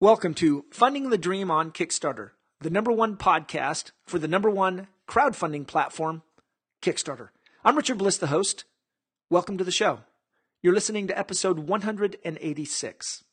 Welcome 0.00 0.34
to 0.34 0.64
Funding 0.70 1.10
the 1.10 1.18
Dream 1.18 1.50
on 1.50 1.72
Kickstarter, 1.72 2.30
the 2.60 2.70
number 2.70 2.92
one 2.92 3.16
podcast 3.16 3.90
for 4.06 4.20
the 4.20 4.28
number 4.28 4.48
one 4.48 4.86
crowdfunding 5.08 5.66
platform, 5.66 6.22
Kickstarter. 6.80 7.30
I'm 7.64 7.76
Richard 7.76 7.98
Bliss, 7.98 8.16
the 8.16 8.28
host. 8.28 8.62
Welcome 9.28 9.58
to 9.58 9.64
the 9.64 9.72
show. 9.72 10.02
You're 10.62 10.72
listening 10.72 11.08
to 11.08 11.18
episode 11.18 11.58
186. 11.58 13.24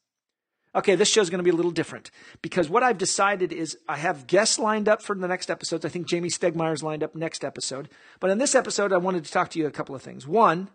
Okay, 0.74 0.96
this 0.96 1.07
show's 1.07 1.30
going 1.30 1.38
to 1.38 1.43
be 1.43 1.52
a 1.52 1.56
little 1.56 1.70
different 1.70 2.10
because 2.42 2.68
what 2.68 2.82
I've 2.82 2.97
decided 2.97 3.54
is 3.54 3.78
I 3.88 3.97
have 3.97 4.25
guests 4.25 4.57
lined 4.57 4.89
up 4.89 5.04
for 5.04 5.16
the 5.16 5.28
next 5.28 5.52
episodes. 5.52 5.86
I 5.86 5.89
think 5.89 6.07
Jamey 6.07 6.34
Stegmaier's 6.36 6.82
lined 6.82 7.04
up 7.04 7.14
next 7.14 7.46
episode. 7.46 7.89
But 8.20 8.32
in 8.32 8.39
this 8.39 8.56
episode, 8.56 8.92
I 8.92 8.97
wanted 8.97 9.24
to 9.25 9.32
talk 9.32 9.52
to 9.52 9.60
you 9.60 9.68
a 9.68 9.71
couple 9.71 9.93
of 9.93 10.02
things. 10.02 10.25
One, 10.25 10.70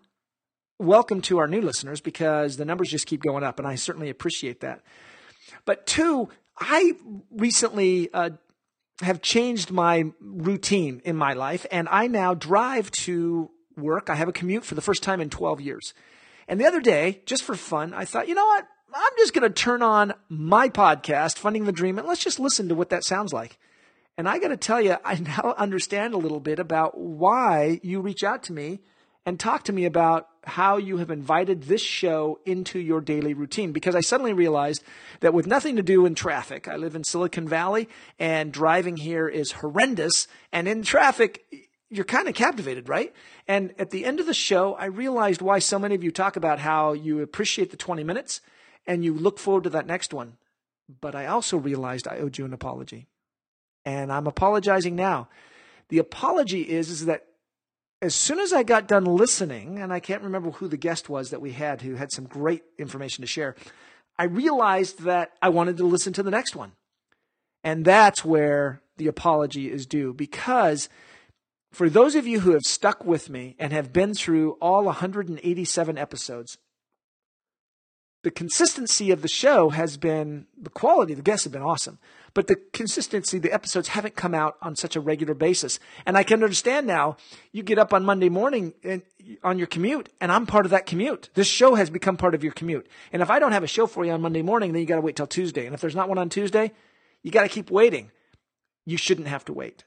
welcome 0.79 1.21
to 1.23 1.39
our 1.39 1.49
new 1.49 1.61
listeners 1.61 2.01
because 2.01 2.59
the 2.59 2.65
numbers 2.65 2.91
just 2.91 3.09
keep 3.09 3.25
going 3.25 3.43
up, 3.43 3.59
and 3.59 3.67
I 3.67 3.75
certainly 3.75 4.09
appreciate 4.09 4.61
that. 4.61 4.83
But 5.65 5.87
two, 5.87 6.29
I 6.59 6.93
recently 7.31 8.13
uh, 8.13 8.31
have 9.03 9.23
changed 9.23 9.71
my 9.71 10.05
routine 10.21 11.01
in 11.05 11.17
my 11.17 11.33
life, 11.33 11.67
and 11.71 11.89
I 11.91 12.07
now 12.07 12.35
drive 12.35 12.91
to 13.03 13.51
work. 13.77 14.11
I 14.11 14.15
have 14.15 14.29
a 14.29 14.33
commute 14.33 14.65
for 14.65 14.75
the 14.75 14.83
first 14.83 15.03
time 15.03 15.21
in 15.21 15.31
12 15.31 15.61
years. 15.61 15.95
And 16.49 16.61
the 16.61 16.67
other 16.67 16.81
day, 16.81 17.23
just 17.27 17.45
for 17.45 17.55
fun, 17.55 17.95
I 17.95 18.05
thought, 18.05 18.29
you 18.29 18.35
know 18.35 18.47
what? 18.47 18.67
I'm 18.93 19.13
just 19.19 19.33
going 19.33 19.49
to 19.49 19.51
turn 19.51 19.83
on 19.83 20.15
my 20.29 20.69
podcast, 20.69 21.39
Funding 21.39 21.65
the 21.65 21.73
Dream, 21.73 21.99
and 21.99 22.09
let's 22.09 22.25
just 22.25 22.41
listen 22.41 22.69
to 22.69 22.75
what 22.75 22.91
that 22.91 23.05
sounds 23.05 23.33
like. 23.33 23.59
And 24.19 24.29
I 24.29 24.39
got 24.39 24.49
to 24.49 24.57
tell 24.57 24.81
you, 24.81 24.97
I 25.05 25.15
now 25.21 25.55
understand 25.57 26.13
a 26.13 26.19
little 26.19 26.41
bit 26.41 26.59
about 26.59 26.99
why 26.99 27.81
you 27.83 28.01
reach 28.01 28.25
out 28.25 28.43
to 28.45 28.53
me 28.53 28.81
and 29.25 29.39
talk 29.39 29.65
to 29.65 29.73
me 29.73 29.85
about 29.85 30.27
how 30.45 30.77
you 30.77 30.97
have 30.99 31.11
invited 31.11 31.65
this 31.65 31.83
show 31.83 32.39
into 32.47 32.79
your 32.79 33.01
daily 33.01 33.35
routine 33.35 33.73
because 33.73 33.95
I 33.95 34.01
suddenly 34.01 34.33
realized 34.33 34.83
that 35.21 35.35
with 35.35 35.47
nothing 35.47 35.77
to 35.77 35.83
do 35.83 36.07
in 36.07 36.15
traffic, 36.15 36.67
I 36.67 36.77
live 36.77 36.95
in 36.95 37.05
Silicon 37.05 37.47
Valley 37.47 37.89
and 38.19 38.53
driving 38.53 38.97
here 38.97 39.29
is 39.29 39.53
horrendous. 39.53 40.29
And 40.53 40.67
in 40.67 40.83
traffic, 40.83 41.45
you're 41.91 42.05
kind 42.05 42.29
of 42.29 42.35
captivated, 42.35 42.89
right? 42.89 43.13
And 43.47 43.75
at 43.79 43.91
the 43.91 44.05
end 44.05 44.21
of 44.21 44.27
the 44.27 44.35
show, 44.35 44.75
I 44.75 44.87
realized 44.87 45.43
why 45.43 45.59
so 45.59 45.79
many 45.79 45.95
of 45.95 46.05
you 46.05 46.11
talk 46.11 46.37
about 46.37 46.61
how 46.61 46.93
you 46.93 47.21
appreciate 47.21 47.71
the 47.71 47.77
20 47.77 48.03
minutes 48.05 48.41
and 48.87 49.05
you 49.05 49.15
look 49.15 49.39
forward 49.39 49.65
to 49.65 49.71
that 49.71 49.87
next 49.87 50.15
one. 50.15 50.37
But 51.01 51.15
I 51.15 51.27
also 51.27 51.57
realized 51.57 52.09
I 52.09 52.19
owed 52.19 52.39
you 52.39 52.45
an 52.45 52.53
apology. 52.53 53.07
And 53.85 54.13
I'm 54.13 54.27
apologizing 54.27 54.97
now. 54.97 55.29
The 55.89 55.99
apology 55.99 56.63
is, 56.63 56.91
is 56.91 57.07
that 57.07 57.27
as 58.03 58.15
soon 58.15 58.41
as 58.41 58.53
I 58.53 58.63
got 58.63 58.89
done 58.89 59.05
listening, 59.05 59.79
and 59.79 59.93
I 59.93 60.01
can't 60.01 60.23
remember 60.23 60.51
who 60.53 60.69
the 60.69 60.77
guest 60.77 61.09
was 61.09 61.31
that 61.31 61.41
we 61.41 61.53
had 61.53 61.83
who 61.83 61.97
had 61.97 62.13
some 62.13 62.25
great 62.25 62.63
information 62.79 63.23
to 63.23 63.27
share, 63.27 63.55
I 64.19 64.25
realized 64.25 65.03
that 65.03 65.33
I 65.43 65.51
wanted 65.51 65.77
to 65.79 65.87
listen 65.87 66.13
to 66.15 66.23
the 66.23 66.31
next 66.31 66.57
one. 66.57 66.73
And 67.63 67.85
that's 67.85 68.25
where 68.25 68.81
the 68.97 69.07
apology 69.07 69.71
is 69.71 69.87
due 69.87 70.15
because 70.15 70.89
for 71.73 71.91
those 71.91 72.15
of 72.15 72.27
you 72.27 72.41
who 72.41 72.53
have 72.53 72.63
stuck 72.63 73.05
with 73.05 73.29
me 73.29 73.55
and 73.59 73.73
have 73.73 73.93
been 73.93 74.15
through 74.15 74.53
all 74.61 74.85
187 74.85 75.99
episodes, 75.99 76.59
the 78.23 78.31
consistency 78.31 79.11
of 79.11 79.23
the 79.23 79.29
show 79.29 79.71
has 79.71 79.97
been 79.97 80.47
the 80.61 80.71
quality, 80.71 81.15
the 81.15 81.23
guests 81.23 81.45
have 81.45 81.53
been 81.53 81.63
awesome 81.63 81.99
but 82.35 82.47
the 82.47 82.57
consistency, 82.73 83.39
the 83.39 83.53
episodes 83.53 83.89
haven't 83.89 84.17
come 84.17 84.35
out 84.35 84.57
on 84.63 84.77
such 84.77 84.97
a 84.97 85.01
regular 85.01 85.35
basis. 85.35 85.79
And 86.07 86.17
I 86.17 86.23
can 86.23 86.43
understand 86.43 86.87
now, 86.87 87.17
you 87.53 87.63
get 87.63 87.79
up 87.79 87.93
on 87.93 88.05
Monday 88.05 88.29
morning 88.29 88.75
and, 88.85 89.03
on 89.43 89.59
your 89.59 89.67
commute, 89.67 90.09
and 90.21 90.31
I'm 90.31 90.47
part 90.47 90.65
of 90.65 90.71
that 90.71 90.87
commute. 90.87 91.31
This 91.35 91.49
show 91.49 91.75
has 91.75 91.91
become 91.91 92.17
part 92.17 92.35
of 92.35 92.45
your 92.45 92.53
commute. 92.53 92.87
And 93.13 93.23
if 93.23 93.31
I 93.31 93.39
don't 93.39 93.53
have 93.53 93.65
a 93.65 93.69
show 93.69 93.87
for 93.87 94.05
you 94.05 94.13
on 94.13 94.21
Monday 94.21 94.43
morning, 94.43 94.73
then 94.73 94.81
you 94.81 94.87
got 94.87 94.97
to 94.97 95.01
wait 95.01 95.17
till 95.17 95.27
Tuesday. 95.27 95.67
And 95.67 95.75
if 95.75 95.81
there's 95.81 95.97
not 95.97 96.09
one 96.09 96.19
on 96.19 96.29
Tuesday, 96.29 96.73
you 97.23 97.31
got 97.31 97.43
to 97.43 97.49
keep 97.49 97.71
waiting. 97.71 98.11
You 98.87 98.97
shouldn't 98.97 99.29
have 99.29 99.45
to 99.47 99.53
wait. 99.53 99.85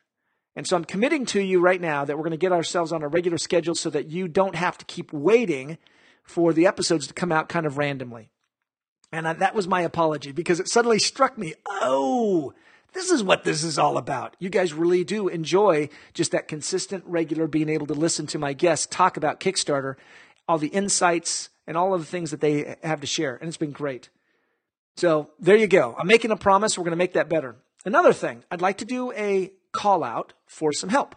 And 0.55 0.67
so 0.67 0.75
I'm 0.75 0.85
committing 0.85 1.25
to 1.27 1.41
you 1.41 1.59
right 1.59 1.81
now 1.81 2.05
that 2.05 2.15
we're 2.15 2.23
going 2.23 2.31
to 2.31 2.37
get 2.37 2.51
ourselves 2.51 2.91
on 2.91 3.01
a 3.01 3.07
regular 3.07 3.37
schedule 3.37 3.73
so 3.73 3.89
that 3.89 4.09
you 4.09 4.27
don't 4.27 4.55
have 4.55 4.77
to 4.77 4.85
keep 4.85 5.11
waiting 5.11 5.77
for 6.21 6.53
the 6.53 6.67
episodes 6.67 7.07
to 7.07 7.13
come 7.13 7.31
out 7.31 7.49
kind 7.49 7.65
of 7.65 7.77
randomly. 7.77 8.29
And 9.13 9.27
I, 9.27 9.33
that 9.33 9.53
was 9.53 9.67
my 9.67 9.81
apology 9.81 10.31
because 10.31 10.59
it 10.59 10.67
suddenly 10.67 10.97
struck 10.97 11.37
me, 11.37 11.53
oh, 11.67 12.51
this 12.93 13.11
is 13.11 13.23
what 13.23 13.43
this 13.43 13.63
is 13.63 13.77
all 13.77 13.97
about. 13.97 14.35
You 14.39 14.49
guys 14.49 14.73
really 14.73 15.03
do 15.03 15.27
enjoy 15.27 15.89
just 16.15 16.31
that 16.31 16.47
consistent, 16.47 17.03
regular 17.05 17.47
being 17.47 17.69
able 17.69 17.85
to 17.87 17.93
listen 17.93 18.25
to 18.27 18.39
my 18.39 18.53
guests 18.53 18.87
talk 18.87 19.15
about 19.15 19.39
Kickstarter, 19.39 19.97
all 20.47 20.57
the 20.57 20.67
insights 20.69 21.49
and 21.67 21.77
all 21.77 21.93
of 21.93 22.01
the 22.01 22.07
things 22.07 22.31
that 22.31 22.41
they 22.41 22.75
have 22.83 23.01
to 23.01 23.07
share. 23.07 23.35
And 23.35 23.47
it's 23.47 23.55
been 23.55 23.71
great. 23.71 24.09
So 24.97 25.29
there 25.39 25.55
you 25.55 25.67
go. 25.67 25.95
I'm 25.97 26.07
making 26.07 26.31
a 26.31 26.35
promise. 26.35 26.75
We're 26.75 26.83
going 26.83 26.91
to 26.91 26.97
make 26.97 27.13
that 27.13 27.29
better. 27.29 27.55
Another 27.85 28.13
thing, 28.13 28.43
I'd 28.49 28.61
like 28.61 28.79
to 28.79 28.85
do 28.85 29.11
a 29.13 29.51
call 29.71 30.03
out 30.03 30.33
for 30.47 30.73
some 30.73 30.89
help. 30.89 31.15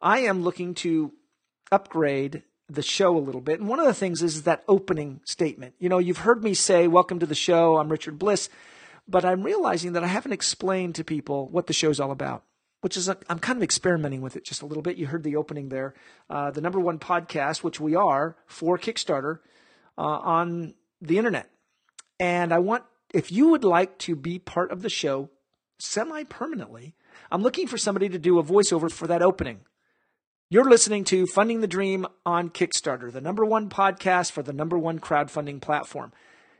I 0.00 0.20
am 0.20 0.42
looking 0.42 0.74
to 0.76 1.12
upgrade 1.70 2.42
the 2.68 2.82
show 2.82 3.16
a 3.16 3.18
little 3.18 3.40
bit. 3.40 3.60
And 3.60 3.68
one 3.68 3.78
of 3.78 3.86
the 3.86 3.94
things 3.94 4.22
is 4.22 4.42
that 4.42 4.64
opening 4.68 5.20
statement. 5.24 5.74
You 5.78 5.88
know, 5.88 5.98
you've 5.98 6.18
heard 6.18 6.42
me 6.42 6.54
say, 6.54 6.88
Welcome 6.88 7.18
to 7.20 7.26
the 7.26 7.34
show. 7.34 7.76
I'm 7.76 7.88
Richard 7.88 8.18
Bliss. 8.18 8.48
But 9.08 9.24
I'm 9.24 9.42
realizing 9.42 9.92
that 9.92 10.02
I 10.02 10.08
haven't 10.08 10.32
explained 10.32 10.96
to 10.96 11.04
people 11.04 11.48
what 11.48 11.68
the 11.68 11.72
show's 11.72 12.00
all 12.00 12.10
about, 12.10 12.42
which 12.80 12.96
is, 12.96 13.08
i 13.08 13.14
am 13.28 13.38
kind 13.38 13.56
of 13.56 13.62
experimenting 13.62 14.20
with 14.20 14.34
it 14.34 14.44
just 14.44 14.62
a 14.62 14.66
little 14.66 14.82
bit. 14.82 14.96
You 14.96 15.06
heard 15.06 15.22
the 15.22 15.36
opening 15.36 15.68
there. 15.68 15.94
Uh, 16.28 16.50
the 16.50 16.60
number 16.60 16.80
one 16.80 16.98
podcast, 16.98 17.62
which 17.62 17.78
we 17.78 17.94
are 17.94 18.36
for 18.46 18.76
Kickstarter 18.76 19.38
uh, 19.96 20.02
on 20.02 20.74
the 21.00 21.18
internet. 21.18 21.48
And 22.18 22.52
I 22.52 22.58
want, 22.58 22.82
if 23.14 23.30
you 23.30 23.48
would 23.50 23.62
like 23.62 23.96
to 23.98 24.16
be 24.16 24.40
part 24.40 24.72
of 24.72 24.82
the 24.82 24.90
show 24.90 25.30
semi 25.78 26.24
permanently, 26.24 26.94
I'm 27.30 27.42
looking 27.42 27.68
for 27.68 27.78
somebody 27.78 28.08
to 28.08 28.18
do 28.18 28.40
a 28.40 28.44
voiceover 28.44 28.90
for 28.90 29.06
that 29.06 29.22
opening. 29.22 29.60
You're 30.48 30.70
listening 30.70 31.02
to 31.06 31.26
Funding 31.26 31.60
the 31.60 31.66
Dream 31.66 32.06
on 32.24 32.50
Kickstarter, 32.50 33.10
the 33.10 33.20
number 33.20 33.44
one 33.44 33.68
podcast 33.68 34.30
for 34.30 34.44
the 34.44 34.52
number 34.52 34.78
one 34.78 35.00
crowdfunding 35.00 35.60
platform. 35.60 36.12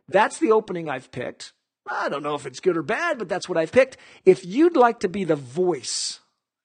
That's 0.09 0.41
the 0.41 0.51
opening 0.51 0.89
I've 0.89 1.13
picked. 1.13 1.53
I 1.89 2.09
don't 2.09 2.25
know 2.25 2.35
if 2.35 2.47
it's 2.47 2.59
good 2.59 2.77
or 2.77 2.83
bad, 2.83 3.17
but 3.17 3.29
that's 3.29 3.49
what 3.49 3.57
I've 3.57 3.71
picked. 3.71 3.97
If 4.25 4.45
you'd 4.45 4.77
like 4.77 4.99
to 5.01 5.09
be 5.09 5.23
the 5.23 5.37
voice 5.37 6.19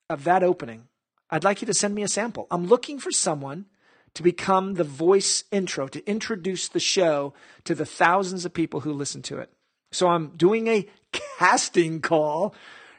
of 0.10 0.24
that 0.24 0.42
opening, 0.42 0.88
I'd 1.30 1.44
like 1.44 1.62
you 1.62 1.68
to 1.68 1.76
send 1.76 1.94
me 1.94 2.02
a 2.02 2.08
sample. 2.08 2.48
I'm 2.50 2.66
looking 2.66 2.98
for 2.98 3.12
someone 3.12 3.68
to 4.16 4.24
become 4.24 4.74
the 4.74 4.84
voice 4.84 5.44
intro, 5.52 5.88
to 5.90 6.04
introduce 6.10 6.70
the 6.70 6.80
show 6.80 7.36
to 7.66 7.76
the 7.76 7.86
thousands 7.86 8.46
of 8.46 8.54
people 8.56 8.80
who 8.80 8.94
listen 8.94 9.22
to 9.22 9.38
it. 9.38 9.54
So 9.92 10.08
I'm 10.08 10.30
doing 10.38 10.66
a 10.66 10.90
casting 11.38 12.02
call 12.02 12.56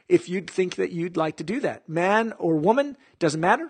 if 0.07 0.29
you'd 0.29 0.49
think 0.49 0.75
that 0.75 0.93
you'd 0.93 1.17
like 1.17 1.35
to 1.37 1.43
do 1.43 1.59
that. 1.59 1.89
Man 1.89 2.31
or 2.37 2.55
woman, 2.55 2.95
doesn't 3.19 3.41
matter. 3.41 3.69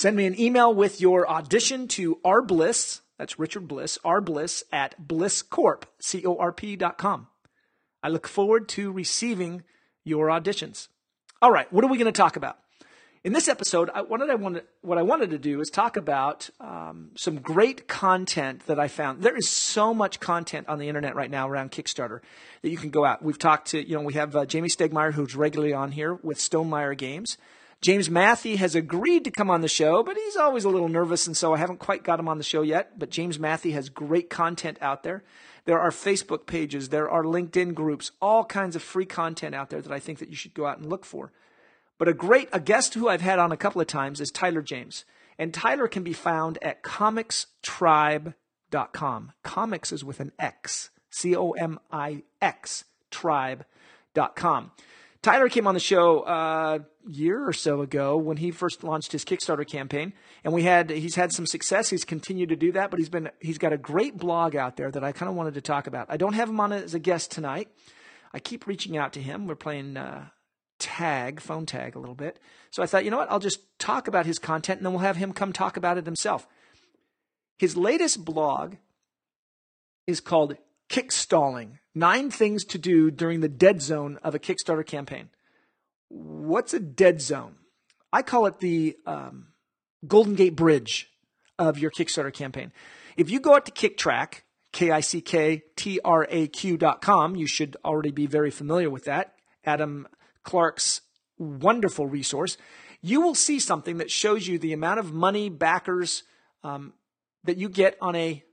Send 0.00 0.16
me 0.16 0.24
an 0.24 0.40
email 0.40 0.72
with 0.72 0.98
your 1.02 1.28
audition 1.28 1.86
to 1.88 2.20
R 2.24 2.40
Bliss. 2.40 3.02
that's 3.18 3.38
Richard 3.38 3.68
Bliss, 3.68 3.98
R 4.02 4.22
Bliss 4.22 4.64
at 4.72 4.98
blisscorp, 4.98 5.82
C-O-R-P 5.98 6.76
dot 6.76 6.96
com. 6.96 7.26
I 8.02 8.08
look 8.08 8.26
forward 8.26 8.66
to 8.70 8.90
receiving 8.92 9.62
your 10.02 10.28
auditions. 10.28 10.88
All 11.42 11.52
right, 11.52 11.70
what 11.70 11.84
are 11.84 11.88
we 11.88 11.98
going 11.98 12.10
to 12.10 12.16
talk 12.16 12.36
about? 12.36 12.56
In 13.24 13.34
this 13.34 13.46
episode, 13.46 13.90
I, 13.94 14.00
what, 14.00 14.22
I 14.22 14.34
wanted, 14.36 14.64
what 14.80 14.96
I 14.96 15.02
wanted 15.02 15.28
to 15.32 15.38
do 15.38 15.60
is 15.60 15.68
talk 15.68 15.98
about 15.98 16.48
um, 16.60 17.10
some 17.14 17.36
great 17.36 17.86
content 17.86 18.64
that 18.68 18.80
I 18.80 18.88
found. 18.88 19.20
There 19.20 19.36
is 19.36 19.50
so 19.50 19.92
much 19.92 20.18
content 20.18 20.66
on 20.70 20.78
the 20.78 20.88
internet 20.88 21.14
right 21.14 21.30
now 21.30 21.46
around 21.46 21.72
Kickstarter 21.72 22.20
that 22.62 22.70
you 22.70 22.78
can 22.78 22.88
go 22.88 23.04
out. 23.04 23.22
We've 23.22 23.38
talked 23.38 23.72
to, 23.72 23.86
you 23.86 23.96
know, 23.96 24.00
we 24.00 24.14
have 24.14 24.34
uh, 24.34 24.46
Jamey 24.46 24.74
Stegmaier, 24.74 25.12
who's 25.12 25.36
regularly 25.36 25.74
on 25.74 25.92
here 25.92 26.14
with 26.14 26.38
Stonemaier 26.38 26.96
Games. 26.96 27.36
James 27.80 28.10
Mathe 28.10 28.56
has 28.56 28.74
agreed 28.74 29.24
to 29.24 29.30
come 29.30 29.50
on 29.50 29.62
the 29.62 29.68
show, 29.68 30.02
but 30.02 30.16
he's 30.16 30.36
always 30.36 30.64
a 30.64 30.68
little 30.68 30.90
nervous, 30.90 31.26
and 31.26 31.34
so 31.34 31.54
I 31.54 31.58
haven't 31.58 31.78
quite 31.78 32.04
got 32.04 32.20
him 32.20 32.28
on 32.28 32.36
the 32.36 32.44
show 32.44 32.60
yet. 32.60 32.98
But 32.98 33.08
James 33.08 33.38
Mathe 33.38 33.72
has 33.72 33.88
great 33.88 34.28
content 34.28 34.76
out 34.82 35.02
there. 35.02 35.24
There 35.64 35.80
are 35.80 35.90
Facebook 35.90 36.46
pages, 36.46 36.90
there 36.90 37.08
are 37.08 37.22
LinkedIn 37.22 37.74
groups, 37.74 38.12
all 38.20 38.44
kinds 38.44 38.76
of 38.76 38.82
free 38.82 39.06
content 39.06 39.54
out 39.54 39.70
there 39.70 39.80
that 39.80 39.92
I 39.92 39.98
think 39.98 40.18
that 40.18 40.28
you 40.28 40.36
should 40.36 40.52
go 40.52 40.66
out 40.66 40.76
and 40.78 40.90
look 40.90 41.06
for. 41.06 41.32
But 41.96 42.08
a 42.08 42.14
great 42.14 42.50
a 42.52 42.60
guest 42.60 42.92
who 42.94 43.08
I've 43.08 43.22
had 43.22 43.38
on 43.38 43.52
a 43.52 43.56
couple 43.56 43.80
of 43.80 43.86
times 43.86 44.20
is 44.20 44.30
Tyler 44.30 44.62
James. 44.62 45.06
And 45.38 45.54
Tyler 45.54 45.88
can 45.88 46.02
be 46.02 46.12
found 46.12 46.58
at 46.62 46.82
comixtribe.com. 46.82 49.32
Comics 49.42 49.92
is 49.92 50.04
with 50.04 50.20
an 50.20 50.32
X, 50.38 50.90
C 51.10 51.34
O 51.34 51.52
M 51.52 51.80
I 51.90 52.24
X, 52.42 52.84
tribe.com. 53.10 54.72
Tyler 55.22 55.50
came 55.50 55.66
on 55.66 55.74
the 55.74 55.80
show 55.80 56.20
uh, 56.20 56.78
a 57.06 57.10
year 57.10 57.46
or 57.46 57.52
so 57.52 57.82
ago 57.82 58.16
when 58.16 58.38
he 58.38 58.50
first 58.50 58.82
launched 58.82 59.12
his 59.12 59.24
Kickstarter 59.24 59.68
campaign, 59.68 60.14
and 60.44 60.54
we 60.54 60.62
had 60.62 60.88
he's 60.88 61.14
had 61.14 61.32
some 61.32 61.46
success. 61.46 61.90
He's 61.90 62.04
continued 62.04 62.48
to 62.48 62.56
do 62.56 62.72
that, 62.72 62.90
but 62.90 62.98
he's 62.98 63.10
been 63.10 63.30
he's 63.40 63.58
got 63.58 63.74
a 63.74 63.78
great 63.78 64.16
blog 64.16 64.56
out 64.56 64.76
there 64.76 64.90
that 64.90 65.04
I 65.04 65.12
kind 65.12 65.28
of 65.28 65.34
wanted 65.34 65.54
to 65.54 65.60
talk 65.60 65.86
about. 65.86 66.06
I 66.08 66.16
don't 66.16 66.32
have 66.32 66.48
him 66.48 66.58
on 66.58 66.72
as 66.72 66.94
a 66.94 66.98
guest 66.98 67.30
tonight. 67.30 67.68
I 68.32 68.38
keep 68.38 68.66
reaching 68.66 68.96
out 68.96 69.12
to 69.14 69.20
him. 69.20 69.46
We're 69.46 69.56
playing 69.56 69.98
uh, 69.98 70.28
tag, 70.78 71.40
phone 71.40 71.66
tag 71.66 71.96
a 71.96 71.98
little 71.98 72.14
bit. 72.14 72.38
So 72.70 72.82
I 72.82 72.86
thought, 72.86 73.04
you 73.04 73.10
know 73.10 73.18
what? 73.18 73.30
I'll 73.30 73.40
just 73.40 73.60
talk 73.78 74.08
about 74.08 74.24
his 74.24 74.38
content, 74.38 74.78
and 74.78 74.86
then 74.86 74.92
we'll 74.94 75.02
have 75.02 75.16
him 75.16 75.32
come 75.32 75.52
talk 75.52 75.76
about 75.76 75.98
it 75.98 76.06
himself. 76.06 76.46
His 77.58 77.76
latest 77.76 78.24
blog 78.24 78.76
is 80.06 80.20
called 80.20 80.56
Kickstalling 80.88 81.79
Nine 81.94 82.30
things 82.30 82.64
to 82.66 82.78
do 82.78 83.10
during 83.10 83.40
the 83.40 83.48
dead 83.48 83.82
zone 83.82 84.18
of 84.22 84.34
a 84.34 84.38
Kickstarter 84.38 84.86
campaign. 84.86 85.30
What's 86.08 86.74
a 86.74 86.80
dead 86.80 87.20
zone? 87.20 87.56
I 88.12 88.22
call 88.22 88.46
it 88.46 88.60
the 88.60 88.96
um, 89.06 89.48
Golden 90.06 90.34
Gate 90.34 90.56
Bridge 90.56 91.10
of 91.58 91.78
your 91.78 91.90
Kickstarter 91.90 92.32
campaign. 92.32 92.72
If 93.16 93.30
you 93.30 93.40
go 93.40 93.54
out 93.54 93.66
to 93.66 93.72
Kicktraq, 93.72 94.42
K 94.72 94.90
I 94.90 95.00
C 95.00 95.20
K 95.20 95.62
T 95.76 96.00
R 96.04 96.26
A 96.30 96.46
Q 96.46 96.76
dot 96.76 97.02
com, 97.02 97.34
you 97.34 97.46
should 97.46 97.76
already 97.84 98.12
be 98.12 98.26
very 98.26 98.50
familiar 98.50 98.88
with 98.88 99.04
that. 99.04 99.34
Adam 99.64 100.06
Clark's 100.44 101.02
wonderful 101.38 102.06
resource. 102.06 102.56
You 103.02 103.20
will 103.20 103.34
see 103.34 103.58
something 103.58 103.98
that 103.98 104.10
shows 104.10 104.46
you 104.46 104.58
the 104.58 104.72
amount 104.72 105.00
of 105.00 105.12
money 105.12 105.48
backers 105.48 106.22
um, 106.62 106.92
that 107.44 107.56
you 107.56 107.68
get 107.68 107.96
on 108.00 108.14
a 108.14 108.44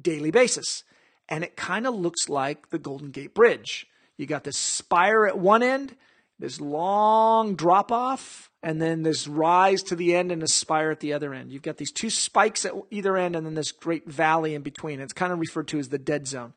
daily 0.00 0.30
basis. 0.30 0.84
And 1.28 1.44
it 1.44 1.56
kind 1.56 1.86
of 1.86 1.94
looks 1.94 2.28
like 2.28 2.70
the 2.70 2.78
Golden 2.78 3.10
Gate 3.10 3.34
Bridge. 3.34 3.86
You 4.16 4.26
got 4.26 4.44
this 4.44 4.56
spire 4.56 5.26
at 5.26 5.38
one 5.38 5.62
end, 5.62 5.94
this 6.38 6.60
long 6.60 7.54
drop 7.54 7.92
off, 7.92 8.50
and 8.62 8.82
then 8.82 9.02
this 9.02 9.28
rise 9.28 9.82
to 9.84 9.96
the 9.96 10.14
end 10.14 10.32
and 10.32 10.42
a 10.42 10.48
spire 10.48 10.90
at 10.90 11.00
the 11.00 11.12
other 11.12 11.32
end. 11.32 11.52
You've 11.52 11.62
got 11.62 11.76
these 11.76 11.92
two 11.92 12.10
spikes 12.10 12.64
at 12.64 12.72
either 12.90 13.16
end 13.16 13.36
and 13.36 13.46
then 13.46 13.54
this 13.54 13.72
great 13.72 14.08
valley 14.08 14.54
in 14.54 14.62
between. 14.62 15.00
It's 15.00 15.12
kind 15.12 15.32
of 15.32 15.38
referred 15.38 15.68
to 15.68 15.78
as 15.78 15.88
the 15.88 15.98
dead 15.98 16.26
zone. 16.26 16.54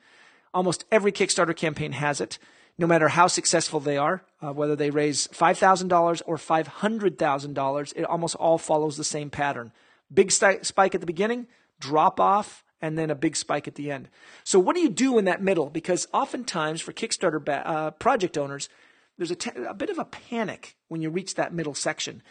Almost 0.54 0.86
every 0.92 1.12
Kickstarter 1.12 1.56
campaign 1.56 1.92
has 1.94 2.20
it, 2.20 2.40
no 2.78 2.88
matter 2.88 3.10
how 3.10 3.28
successful 3.28 3.80
they 3.80 3.98
are, 3.98 4.24
uh, 4.42 4.52
whether 4.52 4.76
they 4.76 4.90
raise 4.90 5.28
$5,000 5.28 6.22
or 6.26 6.38
$500,000, 6.38 7.94
it 7.96 8.04
almost 8.04 8.36
all 8.36 8.58
follows 8.58 8.98
the 8.98 9.04
same 9.04 9.30
pattern. 9.30 9.72
Big 10.14 10.32
st- 10.32 10.66
spike 10.66 10.96
at 10.96 11.02
the 11.02 11.08
beginning, 11.08 11.48
drop 11.80 12.20
off, 12.20 12.64
and 12.82 12.98
then 12.98 13.10
a 13.10 13.16
big 13.16 13.36
spike 13.36 13.68
at 13.68 13.76
the 13.76 13.92
end. 13.92 14.10
So, 14.44 14.60
what 14.60 14.76
do 14.76 14.82
you 14.82 14.90
do 14.90 15.18
in 15.18 15.26
that 15.26 15.42
middle? 15.42 15.70
Because 15.70 16.08
oftentimes 16.14 16.82
for 16.82 16.94
Kickstarter 16.94 17.44
ba- 17.44 17.68
uh, 17.68 17.92
project 17.92 18.38
owners, 18.38 18.70
there's 19.18 19.32
a, 19.32 19.36
t- 19.36 19.52
a 19.68 19.74
bit 19.74 19.90
of 19.90 20.00
a 20.00 20.06
panic 20.06 20.76
when 20.88 21.02
you 21.02 21.10
reach 21.10 21.36
that 21.36 21.54
middle 21.54 21.76
section. 21.76 22.24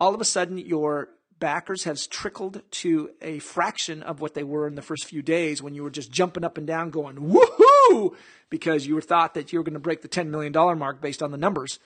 All 0.00 0.14
of 0.14 0.20
a 0.20 0.24
sudden, 0.24 0.58
your 0.58 1.08
backers 1.38 1.84
has 1.84 2.06
trickled 2.06 2.62
to 2.70 3.10
a 3.20 3.38
fraction 3.38 4.02
of 4.02 4.20
what 4.20 4.34
they 4.34 4.42
were 4.42 4.66
in 4.66 4.74
the 4.74 4.82
first 4.82 5.04
few 5.04 5.22
days 5.22 5.62
when 5.62 5.74
you 5.74 5.82
were 5.82 5.90
just 5.90 6.10
jumping 6.10 6.44
up 6.44 6.58
and 6.58 6.66
down 6.66 6.90
going 6.90 7.16
woohoo 7.16 8.14
because 8.50 8.86
you 8.86 8.94
were 8.94 9.00
thought 9.00 9.34
that 9.34 9.52
you 9.52 9.58
were 9.58 9.62
going 9.62 9.74
to 9.74 9.80
break 9.80 10.02
the 10.02 10.08
$10 10.08 10.28
million 10.28 10.52
mark 10.78 11.00
based 11.00 11.22
on 11.22 11.30
the 11.30 11.38
numbers 11.38 11.78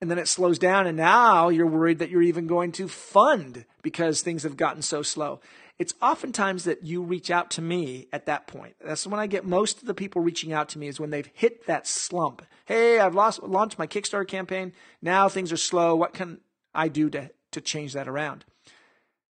and 0.00 0.10
then 0.10 0.18
it 0.18 0.28
slows 0.28 0.58
down 0.58 0.86
and 0.86 0.96
now 0.96 1.48
you're 1.48 1.66
worried 1.66 1.98
that 1.98 2.10
you're 2.10 2.22
even 2.22 2.46
going 2.46 2.72
to 2.72 2.88
fund 2.88 3.64
because 3.82 4.20
things 4.20 4.42
have 4.42 4.56
gotten 4.56 4.82
so 4.82 5.02
slow 5.02 5.40
it's 5.78 5.94
oftentimes 6.02 6.64
that 6.64 6.84
you 6.84 7.02
reach 7.02 7.30
out 7.30 7.50
to 7.52 7.62
me 7.62 8.08
at 8.12 8.26
that 8.26 8.46
point. 8.46 8.74
That's 8.84 9.06
when 9.06 9.20
i 9.20 9.26
get 9.26 9.44
most 9.44 9.80
of 9.80 9.86
the 9.86 9.94
people 9.94 10.22
reaching 10.22 10.52
out 10.52 10.68
to 10.70 10.78
me 10.78 10.88
is 10.88 10.98
when 10.98 11.10
they've 11.10 11.30
hit 11.32 11.66
that 11.66 11.86
slump. 11.86 12.42
Hey 12.66 12.98
i've 12.98 13.14
lost, 13.14 13.42
launched 13.42 13.78
my 13.78 13.86
kickstarter 13.86 14.26
campaign. 14.26 14.72
Now 15.00 15.28
things 15.28 15.52
are 15.52 15.56
slow. 15.56 15.94
What 15.94 16.14
can 16.14 16.40
i 16.74 16.88
do 16.88 17.08
to, 17.10 17.30
to 17.52 17.60
change 17.60 17.92
that 17.92 18.08
around? 18.08 18.44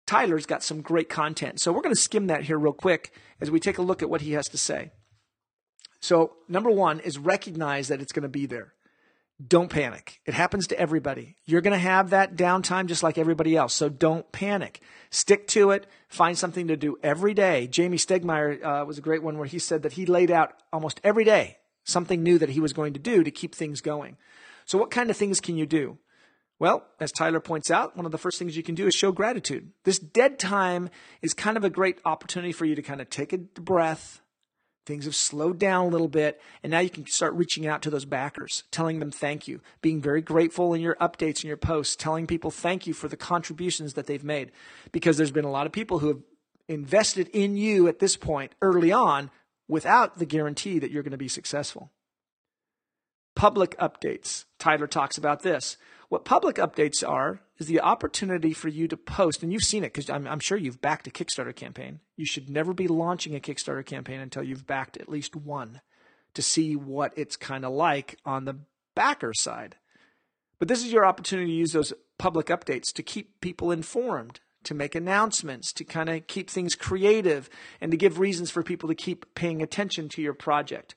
Tyler's 0.06 0.48
got 0.48 0.64
some 0.64 0.82
great 0.82 1.08
content. 1.08 1.60
So 1.60 1.72
we're 1.72 1.84
going 1.84 1.94
to 1.94 2.02
skim 2.02 2.28
that 2.28 2.46
here 2.46 2.58
real 2.58 2.74
quick 2.74 3.14
as 3.40 3.52
we 3.52 3.60
take 3.60 3.78
a 3.78 3.84
look 3.84 4.02
at 4.02 4.10
what 4.10 4.22
he 4.22 4.32
has 4.32 4.48
to 4.50 4.58
say. 4.58 4.92
So 6.00 6.34
number 6.48 6.72
one 6.72 7.00
is 7.00 7.20
recognize 7.20 7.90
that 7.90 8.02
it's 8.02 8.12
going 8.12 8.24
to 8.24 8.30
be 8.30 8.48
there 8.48 8.74
don't 9.46 9.70
panic. 9.70 10.20
It 10.26 10.34
happens 10.34 10.68
to 10.68 10.80
everybody. 10.80 11.36
You're 11.46 11.62
going 11.62 11.74
to 11.74 11.78
have 11.78 12.10
that 12.10 12.36
downtime 12.36 12.88
just 12.88 13.04
like 13.04 13.18
everybody 13.18 13.56
else. 13.56 13.74
So 13.74 13.88
don't 13.88 14.30
panic. 14.32 14.82
Stick 15.12 15.48
to 15.50 15.72
it. 15.72 15.88
Find 16.10 16.38
something 16.38 16.68
to 16.68 16.76
do 16.76 16.98
every 17.02 17.34
day. 17.34 17.68
Jamey 17.72 17.94
Stegmaier 17.94 18.64
uh, 18.64 18.86
was 18.86 18.98
a 18.98 19.02
great 19.02 19.24
one 19.24 19.38
where 19.38 19.48
he 19.48 19.60
said 19.60 19.84
that 19.84 19.94
he 19.94 20.06
laid 20.06 20.30
out 20.30 20.54
almost 20.74 21.00
every 21.04 21.24
day 21.24 21.58
something 21.84 22.22
new 22.22 22.38
that 22.38 22.50
he 22.50 22.60
was 22.60 22.74
going 22.74 22.94
to 22.94 23.00
do 23.00 23.24
to 23.24 23.32
keep 23.32 23.56
things 23.56 23.82
going. 23.82 24.18
So 24.66 24.78
what 24.78 24.92
kind 24.92 25.10
of 25.10 25.18
things 25.18 25.42
can 25.42 25.58
you 25.58 25.66
do? 25.66 25.98
Well, 26.60 26.86
as 27.00 27.12
Tyler 27.12 27.40
points 27.40 27.72
out, 27.72 27.96
one 27.96 28.06
of 28.06 28.12
the 28.12 28.18
first 28.18 28.38
things 28.38 28.58
you 28.58 28.64
can 28.64 28.76
do 28.76 28.86
is 28.86 28.94
show 28.94 29.12
gratitude. 29.12 29.72
This 29.86 29.98
dead 29.98 30.38
time 30.38 30.90
is 31.22 31.34
kind 31.34 31.58
of 31.58 31.64
a 31.64 31.70
great 31.70 32.00
opportunity 32.06 32.52
for 32.52 32.66
you 32.66 32.76
to 32.76 32.82
kind 32.82 33.02
of 33.02 33.10
take 33.10 33.32
a 33.32 33.38
breath, 33.38 34.22
Things 34.90 35.06
have 35.06 35.14
slowed 35.14 35.60
down 35.60 35.86
a 35.86 35.90
little 35.90 36.08
bit, 36.08 36.42
and 36.64 36.72
now 36.72 36.80
you 36.80 36.90
can 36.90 37.06
start 37.06 37.36
reaching 37.36 37.68
out 37.68 37.84
to 37.84 37.92
those 37.92 38.06
backers, 38.06 38.64
telling 38.72 38.98
them 38.98 39.12
thank 39.12 39.48
you, 39.48 39.62
being 39.84 40.02
very 40.02 40.20
grateful 40.20 40.74
in 40.74 40.82
your 40.82 40.96
updates 40.96 41.42
and 41.42 41.44
your 41.44 41.58
posts, 41.58 41.96
telling 41.96 42.26
people 42.26 42.50
thank 42.50 42.88
you 42.88 42.94
for 42.96 43.08
the 43.08 43.16
contributions 43.16 43.94
that 43.94 44.08
they've 44.08 44.24
made. 44.24 44.52
Because 44.92 45.16
there's 45.16 45.30
been 45.30 45.46
a 45.46 45.52
lot 45.52 45.68
of 45.68 45.72
people 45.72 46.00
who 46.00 46.08
have 46.08 46.22
invested 46.68 47.28
in 47.34 47.56
you 47.56 47.88
at 47.88 48.00
this 48.00 48.18
point 48.18 48.54
early 48.64 48.92
on 48.92 49.30
without 49.68 50.18
the 50.18 50.26
guarantee 50.26 50.80
that 50.80 50.90
you're 50.90 51.04
going 51.04 51.12
to 51.12 51.18
be 51.18 51.28
successful. 51.28 51.92
Public 53.36 53.78
updates. 53.78 54.46
Tyler 54.58 54.88
talks 54.88 55.20
about 55.20 55.44
this. 55.44 55.78
What 56.08 56.26
public 56.26 56.56
updates 56.56 57.08
are 57.08 57.42
is 57.60 57.68
the 57.68 57.82
opportunity 57.82 58.54
for 58.54 58.70
you 58.70 58.88
to 58.88 58.98
post, 58.98 59.44
and 59.44 59.52
you've 59.52 59.64
seen 59.64 59.84
it 59.84 59.94
because 59.94 60.10
I'm, 60.10 60.26
I'm, 60.26 60.40
sure 60.40 60.58
you've 60.58 60.82
backed 60.82 61.08
a 61.08 61.12
Kickstarter 61.12 61.56
campaign. 61.56 62.00
You 62.16 62.26
should 62.26 62.50
never 62.50 62.74
be 62.74 62.88
launching 62.88 63.36
a 63.36 63.40
Kickstarter 63.40 63.86
campaign 63.86 64.22
until 64.22 64.44
you've 64.44 64.66
backed 64.66 64.98
at 64.98 65.10
least 65.10 65.36
one 65.36 65.82
to 66.34 66.42
see 66.42 66.76
what 66.76 67.14
it's 67.18 67.36
kind 67.36 67.66
of 67.66 67.74
like 67.74 68.18
on 68.26 68.46
the 68.46 68.60
backer 68.96 69.34
side. 69.34 69.76
But 70.58 70.68
this 70.68 70.84
is 70.84 70.92
your 70.92 71.06
opportunity 71.06 71.52
to 71.52 71.58
use 71.58 71.72
those 71.72 71.94
public 72.18 72.48
updates 72.48 72.94
to 72.94 73.04
keep 73.04 73.42
people 73.42 73.72
informed, 73.72 74.40
to 74.64 74.74
make 74.74 74.96
announcements, 74.96 75.74
to 75.74 75.84
kind 75.84 76.10
of 76.10 76.28
keep 76.28 76.50
things 76.50 76.76
creative, 76.76 77.50
and 77.82 77.92
to 77.92 77.98
give 77.98 78.20
reasons 78.20 78.52
for 78.52 78.64
people 78.64 78.90
to 78.90 78.96
keep 78.96 79.34
paying 79.36 79.62
attention 79.62 80.08
to 80.10 80.22
your 80.22 80.34
project. 80.34 80.96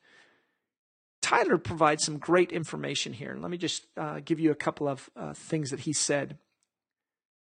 Tyler 1.22 1.56
provides 1.56 2.04
some 2.04 2.18
great 2.18 2.52
information 2.52 3.12
here. 3.12 3.30
And 3.30 3.40
Let 3.40 3.50
me 3.50 3.56
just 3.56 3.86
uh, 3.96 4.20
give 4.24 4.38
you 4.40 4.50
a 4.50 4.56
couple 4.56 4.88
of 4.88 5.08
uh, 5.16 5.32
things 5.32 5.70
that 5.70 5.80
he 5.80 5.92
said. 5.92 6.36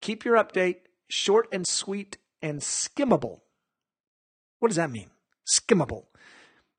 Keep 0.05 0.23
your 0.23 0.35
update 0.35 0.81
short 1.07 1.47
and 1.51 1.65
sweet 1.65 2.19
and 2.39 2.61
skimmable. 2.61 3.39
What 4.59 4.67
does 4.67 4.75
that 4.75 4.91
mean? 4.91 5.09
Skimmable. 5.51 6.03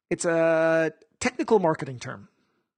It's 0.08 0.24
a 0.24 0.92
technical 1.18 1.58
marketing 1.58 1.98
term. 1.98 2.28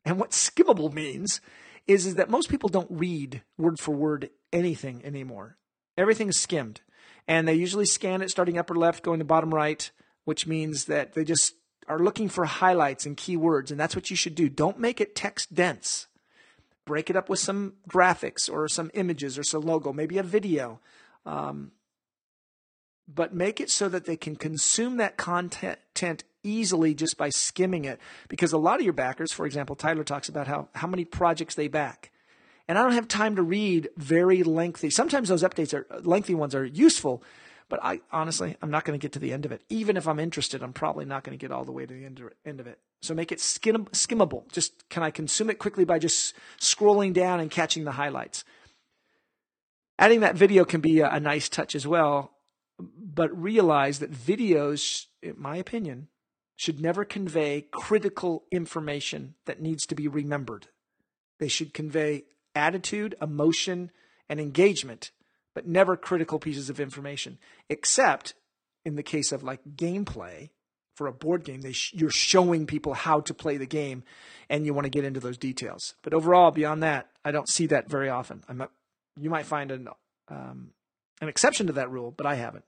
And 0.07 0.19
what 0.19 0.31
skimmable 0.31 0.91
means 0.91 1.43
is, 1.87 2.07
is 2.07 2.15
that 2.15 2.31
most 2.31 2.49
people 2.49 2.71
don't 2.71 2.91
read 2.91 3.43
word 3.59 3.79
for 3.79 3.95
word 3.95 4.31
anything 4.51 5.05
anymore. 5.05 5.59
Everything 5.99 6.31
is 6.31 6.41
skimmed. 6.41 6.81
And 7.27 7.47
they 7.47 7.53
usually 7.53 7.85
scan 7.85 8.23
it 8.23 8.31
starting 8.31 8.57
upper 8.57 8.75
left, 8.75 9.03
going 9.03 9.19
to 9.19 9.27
bottom 9.27 9.53
right, 9.53 9.91
which 10.25 10.47
means 10.47 10.87
that 10.87 11.13
they 11.13 11.25
just 11.25 11.57
are 11.89 11.99
looking 11.99 12.31
for 12.31 12.47
highlights 12.47 13.05
and 13.05 13.19
keywords, 13.19 13.71
and 13.71 13.79
that's 13.79 13.95
what 13.95 14.09
you 14.09 14.17
should 14.17 14.35
do. 14.35 14.49
Don't 14.49 14.79
make 14.79 14.99
it 14.99 15.15
text 15.15 15.55
dense. 15.55 16.07
Break 16.89 17.11
it 17.11 17.17
up 17.17 17.29
with 17.29 17.39
some 17.39 17.75
graphics 17.87 18.51
or 18.51 18.67
some 18.67 18.91
images 18.95 19.39
or 19.39 19.43
some 19.43 19.61
logo, 19.61 19.93
maybe 19.93 20.17
a 20.17 20.23
video. 20.23 20.81
Um, 21.27 21.73
but 23.07 23.35
make 23.35 23.61
it 23.61 23.69
so 23.69 23.91
that 23.91 24.07
they 24.07 24.17
can 24.17 24.37
consume 24.37 24.97
that 24.97 25.19
content 25.19 26.25
easily 26.43 26.95
just 26.95 27.19
by 27.19 27.29
skimming 27.29 27.85
it. 27.85 28.01
Because 28.31 28.55
a 28.55 28.59
lot 28.59 28.81
of 28.81 28.85
your 28.85 28.95
backers, 28.95 29.33
for 29.33 29.45
example, 29.45 29.77
Tyler 29.77 30.03
talks 30.03 30.31
about 30.31 30.47
how, 30.47 30.69
how 30.75 30.87
many 30.87 31.05
projects 31.05 31.55
they 31.55 31.69
back. 31.69 32.11
And 32.67 32.79
I 32.79 32.83
don't 32.83 32.93
have 32.93 33.07
time 33.07 33.37
to 33.37 33.43
read 33.43 33.91
very 33.99 34.43
lengthy. 34.43 34.89
Sometimes 34.89 35.29
those 35.29 35.43
updates 35.43 35.75
are 35.75 35.87
lengthy 36.01 36.35
ones 36.35 36.55
are 36.55 36.65
useful, 36.65 37.23
but 37.69 37.81
I 37.83 38.01
honestly, 38.11 38.57
I'm 38.63 38.71
not 38.71 38.85
going 38.85 38.99
to 38.99 39.03
get 39.03 39.13
to 39.13 39.19
the 39.19 39.33
end 39.33 39.45
of 39.45 39.53
it. 39.53 39.63
Even 39.69 39.97
if 39.97 40.09
I'm 40.09 40.19
interested, 40.19 40.63
I'm 40.63 40.73
probably 40.73 41.05
not 41.05 41.23
going 41.23 41.39
to 41.39 41.41
get 41.41 41.53
all 41.53 41.65
the 41.65 41.73
way 41.73 41.85
to 41.85 41.95
the 41.95 42.05
end 42.05 42.61
of 42.61 42.67
it. 42.67 42.79
So 43.03 43.15
make 43.15 43.31
it 43.31 43.41
skim, 43.41 43.87
skimmable. 43.87 44.51
Just 44.51 44.89
can 44.89 45.03
I 45.03 45.11
consume 45.11 45.51
it 45.51 45.59
quickly 45.59 45.85
by 45.85 45.99
just 45.99 46.35
scrolling 46.59 47.13
down 47.13 47.41
and 47.41 47.51
catching 47.51 47.85
the 47.85 47.93
highlights? 47.93 48.45
Adding 49.99 50.21
that 50.21 50.37
video 50.37 50.65
can 50.65 50.81
be 50.81 51.01
a, 51.01 51.11
a 51.11 51.21
nice 51.21 51.49
touch 51.49 51.75
as 51.75 51.87
well, 51.87 52.33
but 52.79 53.37
realize 53.37 53.99
that 53.99 54.13
videos, 54.13 55.07
in 55.23 55.35
my 55.37 55.57
opinion, 55.57 56.09
should 56.57 56.81
never 56.81 57.05
convey 57.05 57.67
critical 57.71 58.45
information 58.51 59.35
that 59.45 59.61
needs 59.61 59.87
to 59.87 59.95
be 59.95 60.09
remembered. 60.09 60.69
They 61.39 61.49
should 61.49 61.75
convey 61.75 62.25
attitude, 62.55 63.15
emotion, 63.21 63.91
and 64.29 64.41
engagement 64.41 65.11
but 65.59 65.67
never 65.67 65.97
critical 65.97 66.39
pieces 66.39 66.71
of 66.71 66.79
information, 66.79 67.37
except 67.69 68.35
in 68.85 68.95
the 68.95 69.03
case 69.03 69.33
of 69.33 69.43
like 69.43 69.59
gameplay 69.75 70.51
for 70.95 71.09
a 71.09 71.13
board 71.13 71.43
game. 71.43 71.61
Sh- 71.73 71.95
you're 71.95 72.11
showing 72.11 72.65
people 72.65 72.95
how 72.95 73.19
to 73.23 73.35
play 73.35 73.57
the 73.57 73.67
game, 73.67 74.05
and 74.49 74.65
you 74.65 74.73
want 74.73 74.85
to 74.85 74.89
get 74.89 75.05
into 75.05 75.19
those 75.19 75.37
details. 75.37 75.97
But 76.03 76.15
overall, 76.15 76.53
beyond 76.53 76.85
that, 76.85 77.09
I 77.25 77.33
don't 77.33 77.49
see 77.49 77.67
that 77.67 77.91
very 77.91 78.09
often. 78.09 78.45
You 79.19 79.31
might 79.31 79.47
find 79.47 79.73
an 79.73 79.89
um, 80.29 80.71
an 81.21 81.29
exception 81.29 81.67
to 81.67 81.73
that 81.73 81.91
rule, 81.91 82.15
but 82.17 82.25
I 82.25 82.37
haven't. 82.37 82.65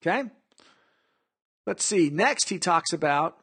Okay. 0.00 0.30
Let's 1.66 1.84
see. 1.84 2.08
Next, 2.08 2.48
he 2.48 2.58
talks 2.58 2.94
about 2.94 3.36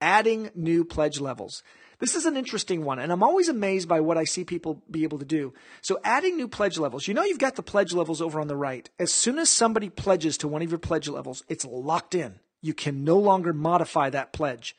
adding 0.00 0.50
new 0.56 0.84
pledge 0.84 1.20
levels. 1.20 1.62
This 1.98 2.14
is 2.14 2.26
an 2.26 2.36
interesting 2.36 2.84
one, 2.84 2.98
and 2.98 3.10
I'm 3.10 3.22
always 3.22 3.48
amazed 3.48 3.88
by 3.88 4.00
what 4.00 4.18
I 4.18 4.24
see 4.24 4.44
people 4.44 4.82
be 4.90 5.04
able 5.04 5.18
to 5.18 5.24
do. 5.24 5.54
So, 5.80 5.98
adding 6.04 6.36
new 6.36 6.48
pledge 6.48 6.78
levels, 6.78 7.08
you 7.08 7.14
know, 7.14 7.24
you've 7.24 7.38
got 7.38 7.56
the 7.56 7.62
pledge 7.62 7.92
levels 7.94 8.20
over 8.20 8.38
on 8.38 8.48
the 8.48 8.56
right. 8.56 8.88
As 8.98 9.12
soon 9.12 9.38
as 9.38 9.48
somebody 9.48 9.88
pledges 9.88 10.36
to 10.38 10.48
one 10.48 10.62
of 10.62 10.70
your 10.70 10.78
pledge 10.78 11.08
levels, 11.08 11.42
it's 11.48 11.64
locked 11.64 12.14
in. 12.14 12.40
You 12.60 12.74
can 12.74 13.04
no 13.04 13.18
longer 13.18 13.52
modify 13.52 14.10
that 14.10 14.32
pledge. 14.32 14.76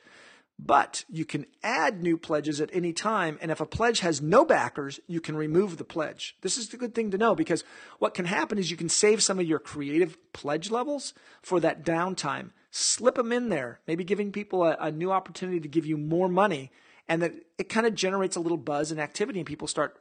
But 0.59 1.05
you 1.07 1.23
can 1.23 1.45
add 1.63 2.01
new 2.01 2.17
pledges 2.17 2.59
at 2.59 2.71
any 2.73 2.91
time. 2.91 3.37
And 3.41 3.51
if 3.51 3.61
a 3.61 3.65
pledge 3.65 3.99
has 3.99 4.21
no 4.21 4.43
backers, 4.43 4.99
you 5.07 5.21
can 5.21 5.37
remove 5.37 5.77
the 5.77 5.83
pledge. 5.83 6.35
This 6.41 6.57
is 6.57 6.69
the 6.69 6.77
good 6.77 6.95
thing 6.95 7.11
to 7.11 7.17
know 7.17 7.35
because 7.35 7.63
what 7.99 8.15
can 8.15 8.25
happen 8.25 8.57
is 8.57 8.71
you 8.71 8.77
can 8.77 8.89
save 8.89 9.21
some 9.21 9.39
of 9.39 9.45
your 9.45 9.59
creative 9.59 10.17
pledge 10.33 10.71
levels 10.71 11.13
for 11.43 11.59
that 11.59 11.85
downtime. 11.85 12.49
Slip 12.79 13.15
them 13.15 13.31
in 13.31 13.49
there, 13.49 13.79
maybe 13.87 14.03
giving 14.03 14.31
people 14.31 14.63
a, 14.63 14.77
a 14.79 14.91
new 14.91 15.11
opportunity 15.11 15.59
to 15.59 15.67
give 15.67 15.87
you 15.87 15.97
more 15.97 16.29
money. 16.29 16.71
And 17.07 17.23
that 17.23 17.33
it 17.57 17.69
kind 17.69 17.87
of 17.87 17.95
generates 17.95 18.35
a 18.35 18.39
little 18.39 18.57
buzz 18.57 18.91
and 18.91 18.99
activity, 18.99 19.39
and 19.39 19.47
people 19.47 19.67
start 19.67 19.97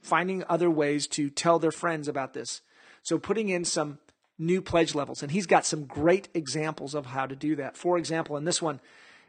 finding 0.00 0.42
other 0.48 0.70
ways 0.70 1.06
to 1.08 1.28
tell 1.28 1.58
their 1.58 1.72
friends 1.72 2.08
about 2.08 2.32
this. 2.32 2.62
So 3.02 3.18
putting 3.18 3.50
in 3.50 3.66
some 3.66 3.98
new 4.38 4.62
pledge 4.62 4.94
levels. 4.94 5.22
And 5.22 5.30
he's 5.30 5.46
got 5.46 5.66
some 5.66 5.84
great 5.84 6.28
examples 6.32 6.94
of 6.94 7.06
how 7.06 7.26
to 7.26 7.36
do 7.36 7.54
that. 7.56 7.76
For 7.76 7.98
example, 7.98 8.38
in 8.38 8.44
this 8.44 8.62
one, 8.62 8.80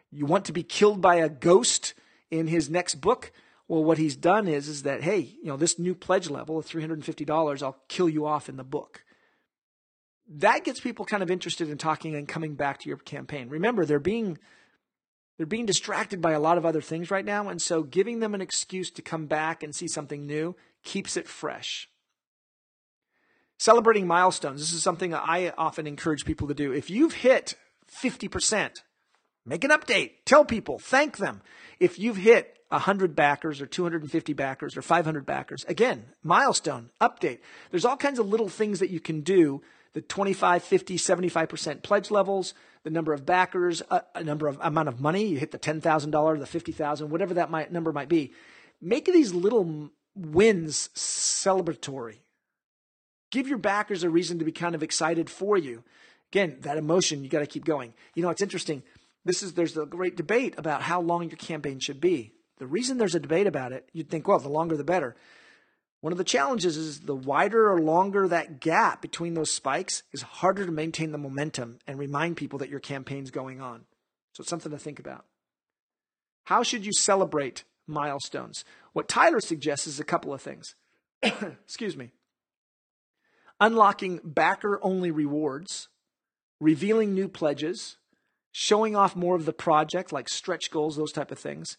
you 0.10 0.26
want 0.26 0.46
to 0.46 0.54
be 0.54 0.64
killed 0.64 1.02
by 1.02 1.16
a 1.16 1.28
ghost 1.28 1.94
in 2.32 2.48
his 2.48 2.70
next 2.70 2.96
book. 2.96 3.34
Well, 3.68 3.84
what 3.84 3.98
he's 3.98 4.16
done 4.16 4.48
is, 4.48 4.70
is 4.70 4.84
that, 4.84 5.04
hey, 5.04 5.36
you 5.42 5.48
know, 5.48 5.58
this 5.58 5.78
new 5.78 5.94
pledge 5.94 6.30
level 6.30 6.58
of 6.58 6.66
$350, 6.66 7.62
I'll 7.62 7.82
kill 7.90 8.08
you 8.08 8.26
off 8.26 8.48
in 8.48 8.56
the 8.56 8.64
book. 8.64 9.04
That 10.30 10.64
gets 10.64 10.80
people 10.80 11.06
kind 11.06 11.24
of 11.24 11.32
interested 11.32 11.70
in 11.70 11.78
talking 11.78 12.16
and 12.16 12.28
coming 12.28 12.56
back 12.56 12.80
to 12.80 12.90
your 12.90 12.98
campaign. 12.98 13.50
Remember, 13.50 13.86
they're 13.86 14.00
being 14.00 14.38
they're 15.38 15.46
being 15.46 15.68
distracted 15.68 16.20
by 16.20 16.32
a 16.32 16.40
lot 16.40 16.58
of 16.58 16.66
other 16.66 16.82
things 16.82 17.12
right 17.12 17.26
now, 17.26 17.48
and 17.48 17.62
so 17.62 17.84
giving 17.84 18.20
them 18.20 18.34
an 18.34 18.42
excuse 18.42 18.90
to 18.92 19.02
come 19.02 19.28
back 19.28 19.62
and 19.62 19.76
see 19.76 19.88
something 19.88 20.26
new 20.26 20.56
keeps 20.84 21.16
it 21.16 21.28
fresh. 21.28 21.90
Celebrating 23.60 24.08
milestones. 24.08 24.60
This 24.60 24.74
is 24.74 24.84
something 24.84 25.14
I 25.14 25.54
often 25.58 25.88
encourage 25.88 26.26
people 26.26 26.48
to 26.48 26.54
do. 26.54 26.72
If 26.72 26.90
you've 26.90 27.14
hit 27.14 27.56
50%, 27.88 28.82
Make 29.48 29.64
an 29.64 29.72
update. 29.72 30.12
Tell 30.26 30.44
people. 30.44 30.78
Thank 30.78 31.18
them. 31.18 31.42
If 31.80 31.98
you've 31.98 32.18
hit 32.18 32.58
100 32.68 33.16
backers 33.16 33.62
or 33.62 33.66
250 33.66 34.34
backers 34.34 34.76
or 34.76 34.82
500 34.82 35.26
backers, 35.26 35.64
again, 35.70 36.08
milestone, 36.22 36.90
update. 37.00 37.40
There's 37.72 37.86
all 37.86 37.96
kinds 37.96 38.20
of 38.20 38.28
little 38.28 38.50
things 38.50 38.80
that 38.80 38.90
you 38.90 39.00
can 39.00 39.22
do. 39.22 39.62
The 39.98 40.04
25, 40.04 40.64
50, 40.64 40.96
75% 41.00 41.82
pledge 41.82 42.12
levels, 42.12 42.54
the 42.84 42.92
number 42.92 43.14
of 43.14 43.26
backers, 43.26 43.82
a, 43.90 44.04
a 44.14 44.24
number 44.24 44.48
of 44.48 44.60
amount 44.62 44.90
of 44.90 45.02
money. 45.02 45.26
You 45.26 45.40
hit 45.40 45.50
the 45.50 45.58
$10,000, 45.58 46.40
the 46.40 46.46
50,000, 46.46 47.10
whatever 47.10 47.34
that 47.34 47.50
might, 47.50 47.72
number 47.72 47.92
might 47.92 48.08
be. 48.08 48.32
Make 48.80 49.06
these 49.06 49.34
little 49.34 49.90
wins 50.16 50.92
celebratory. 50.94 52.18
Give 53.32 53.48
your 53.48 53.58
backers 53.58 54.04
a 54.04 54.10
reason 54.12 54.38
to 54.38 54.46
be 54.46 54.52
kind 54.52 54.76
of 54.76 54.84
excited 54.84 55.32
for 55.32 55.58
you. 55.58 55.84
Again, 56.32 56.58
that 56.60 56.78
emotion, 56.78 57.24
you 57.24 57.30
got 57.32 57.40
to 57.40 57.48
keep 57.48 57.66
going. 57.66 57.96
You 58.14 58.22
know, 58.22 58.30
it's 58.30 58.44
interesting 58.44 58.84
this 59.26 59.42
is 59.42 59.54
there's 59.54 59.76
a 59.78 59.88
great 59.88 60.16
debate 60.16 60.54
about 60.60 60.84
how 60.84 61.02
long 61.02 61.24
your 61.24 61.38
campaign 61.38 61.80
should 61.80 62.00
be. 62.00 62.34
The 62.60 62.68
reason 62.68 63.00
there's 63.00 63.16
a 63.16 63.20
debate 63.20 63.48
about 63.48 63.72
it, 63.72 63.90
you'd 63.94 64.12
think, 64.12 64.28
well, 64.28 64.38
the 64.38 64.48
longer 64.48 64.78
the 64.78 64.84
better. 64.84 65.16
One 66.02 66.14
of 66.14 66.18
the 66.18 66.24
challenges 66.24 66.78
is 66.78 67.02
the 67.02 67.16
wider 67.16 67.72
or 67.72 67.82
longer 67.82 68.28
that 68.28 68.60
gap 68.60 69.02
between 69.02 69.34
those 69.34 69.52
spikes 69.52 70.04
is 70.14 70.22
harder 70.22 70.66
to 70.66 70.72
maintain 70.72 71.12
the 71.12 71.18
momentum 71.18 71.80
and 71.88 71.98
remind 71.98 72.38
people 72.38 72.60
that 72.60 72.70
your 72.70 72.80
campaign's 72.80 73.32
going 73.32 73.62
on. 73.62 73.86
So 74.34 74.42
it's 74.42 74.50
something 74.50 74.72
to 74.72 74.78
think 74.78 75.00
about. 75.00 75.26
How 76.46 76.62
should 76.62 76.86
you 76.86 76.94
celebrate 76.94 77.64
milestones? 77.88 78.64
What 78.94 79.08
Tyler 79.08 79.40
suggests 79.40 79.88
is 79.88 80.00
a 80.00 80.06
couple 80.06 80.34
of 80.34 80.42
things. 80.42 80.76
Excuse 81.24 81.98
me. 81.98 82.12
Unlocking 83.60 84.20
backer 84.24 84.80
only 84.84 85.10
rewards, 85.10 85.90
revealing 86.60 87.16
new 87.16 87.28
pledges, 87.28 87.98
showing 88.52 88.96
off 88.96 89.16
more 89.16 89.36
of 89.36 89.46
the 89.46 89.54
project, 89.54 90.14
like 90.14 90.30
stretch 90.30 90.70
goals, 90.70 90.96
those 90.96 91.12
type 91.12 91.32
of 91.32 91.40
things. 91.40 91.78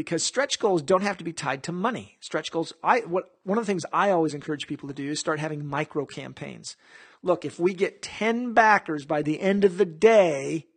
Because 0.00 0.24
stretch 0.24 0.58
goals 0.58 0.80
don't 0.80 1.02
have 1.02 1.18
to 1.18 1.24
be 1.24 1.34
tied 1.34 1.62
to 1.64 1.72
money. 1.72 2.16
Stretch 2.20 2.50
goals, 2.50 2.72
I 2.82 3.00
what 3.00 3.34
one 3.44 3.58
of 3.58 3.66
the 3.66 3.70
things 3.70 3.84
I 3.92 4.08
always 4.08 4.32
encourage 4.32 4.66
people 4.66 4.88
to 4.88 4.94
do 4.94 5.10
is 5.10 5.20
start 5.20 5.40
having 5.40 5.66
micro 5.66 6.06
campaigns. 6.06 6.74
Look, 7.22 7.44
if 7.44 7.60
we 7.60 7.74
get 7.74 8.00
10 8.00 8.54
backers 8.54 9.04
by 9.04 9.20
the 9.20 9.38
end 9.38 9.62
of 9.62 9.76
the 9.76 9.84
day, 9.84 10.68